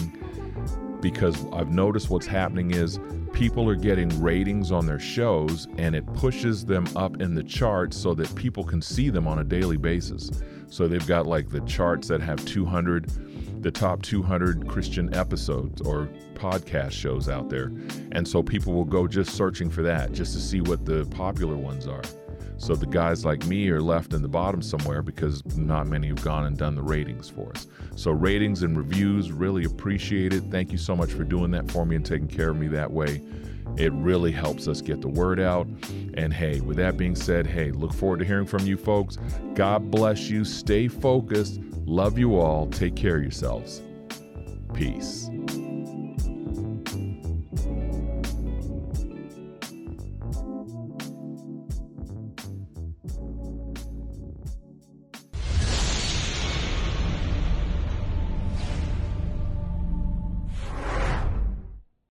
because 1.01 1.47
I've 1.53 1.71
noticed 1.71 2.11
what's 2.11 2.27
happening 2.27 2.73
is 2.73 2.99
people 3.33 3.69
are 3.69 3.75
getting 3.75 4.09
ratings 4.21 4.73
on 4.73 4.87
their 4.87 4.99
shows 4.99 5.69
and 5.79 5.95
it 5.95 6.07
pushes 6.15 6.65
them 6.65 6.87
up 6.97 7.21
in 7.21 7.35
the 7.35 7.43
charts 7.43 7.97
so 7.97 8.15
that 8.15 8.35
people 8.35 8.65
can 8.65 8.83
see 8.83 9.11
them 9.11 9.27
on 9.27 9.39
a 9.39 9.45
daily 9.45 9.77
basis. 9.77 10.31
So 10.69 10.87
they've 10.87 11.07
got 11.07 11.27
like 11.27 11.49
the 11.49 11.61
charts 11.63 12.09
that 12.09 12.21
have 12.21 12.45
200, 12.45 13.63
the 13.63 13.71
top 13.71 14.03
200 14.03 14.69
Christian 14.69 15.13
episodes 15.15 15.81
or 15.81 16.09
podcast 16.35 16.93
shows 16.93 17.29
out 17.29 17.49
there. 17.49 17.73
And 18.13 18.27
so 18.27 18.43
people 18.43 18.73
will 18.73 18.85
go 18.85 19.07
just 19.07 19.35
searching 19.35 19.71
for 19.71 19.83
that 19.83 20.13
just 20.13 20.33
to 20.35 20.41
see 20.41 20.61
what 20.61 20.85
the 20.85 21.07
popular 21.07 21.57
ones 21.57 21.87
are. 21.87 22.03
So 22.61 22.75
the 22.75 22.87
guys 22.87 23.25
like 23.25 23.47
me 23.47 23.71
are 23.71 23.81
left 23.81 24.13
in 24.13 24.21
the 24.21 24.29
bottom 24.29 24.61
somewhere 24.61 25.01
because 25.01 25.43
not 25.57 25.87
many 25.87 26.09
have 26.09 26.23
gone 26.23 26.45
and 26.45 26.59
done 26.59 26.75
the 26.75 26.83
ratings 26.83 27.31
for 27.31 27.51
us. 27.53 27.67
So 27.97 28.11
ratings 28.11 28.63
and 28.63 28.77
reviews, 28.77 29.33
really 29.33 29.65
appreciate 29.65 30.35
it. 30.35 30.43
Thank 30.51 30.71
you 30.71 30.77
so 30.77 30.95
much 30.95 31.11
for 31.11 31.25
doing 31.25 31.51
that 31.53 31.71
for 31.71 31.87
me 31.87 31.97
and 31.97 32.05
taking 32.05 32.29
care 32.29 32.51
of 32.51 32.59
me 32.59 32.69
that 32.69 32.91
way. 32.91 33.23
It 33.79 33.95
really 33.95 34.31
helps 34.31 34.69
us 34.69 34.83
get 34.83 35.01
the 35.01 35.09
word 35.09 35.41
out. 35.41 35.69
And 36.15 36.35
hey, 36.35 36.61
with 36.61 36.77
that 36.77 36.99
being 36.99 37.17
said, 37.17 37.47
hey, 37.47 37.71
look 37.71 37.95
forward 37.95 38.19
to 38.19 38.27
hearing 38.27 38.47
from 38.47 38.67
you 38.67 38.77
folks. 38.77 39.17
God 39.55 39.91
bless 39.91 40.29
you. 40.29 40.45
Stay 40.45 40.87
focused. 40.87 41.61
Love 41.87 42.19
you 42.19 42.39
all. 42.39 42.67
Take 42.67 42.95
care 42.95 43.17
of 43.17 43.23
yourselves. 43.23 43.81
Peace. 44.75 45.31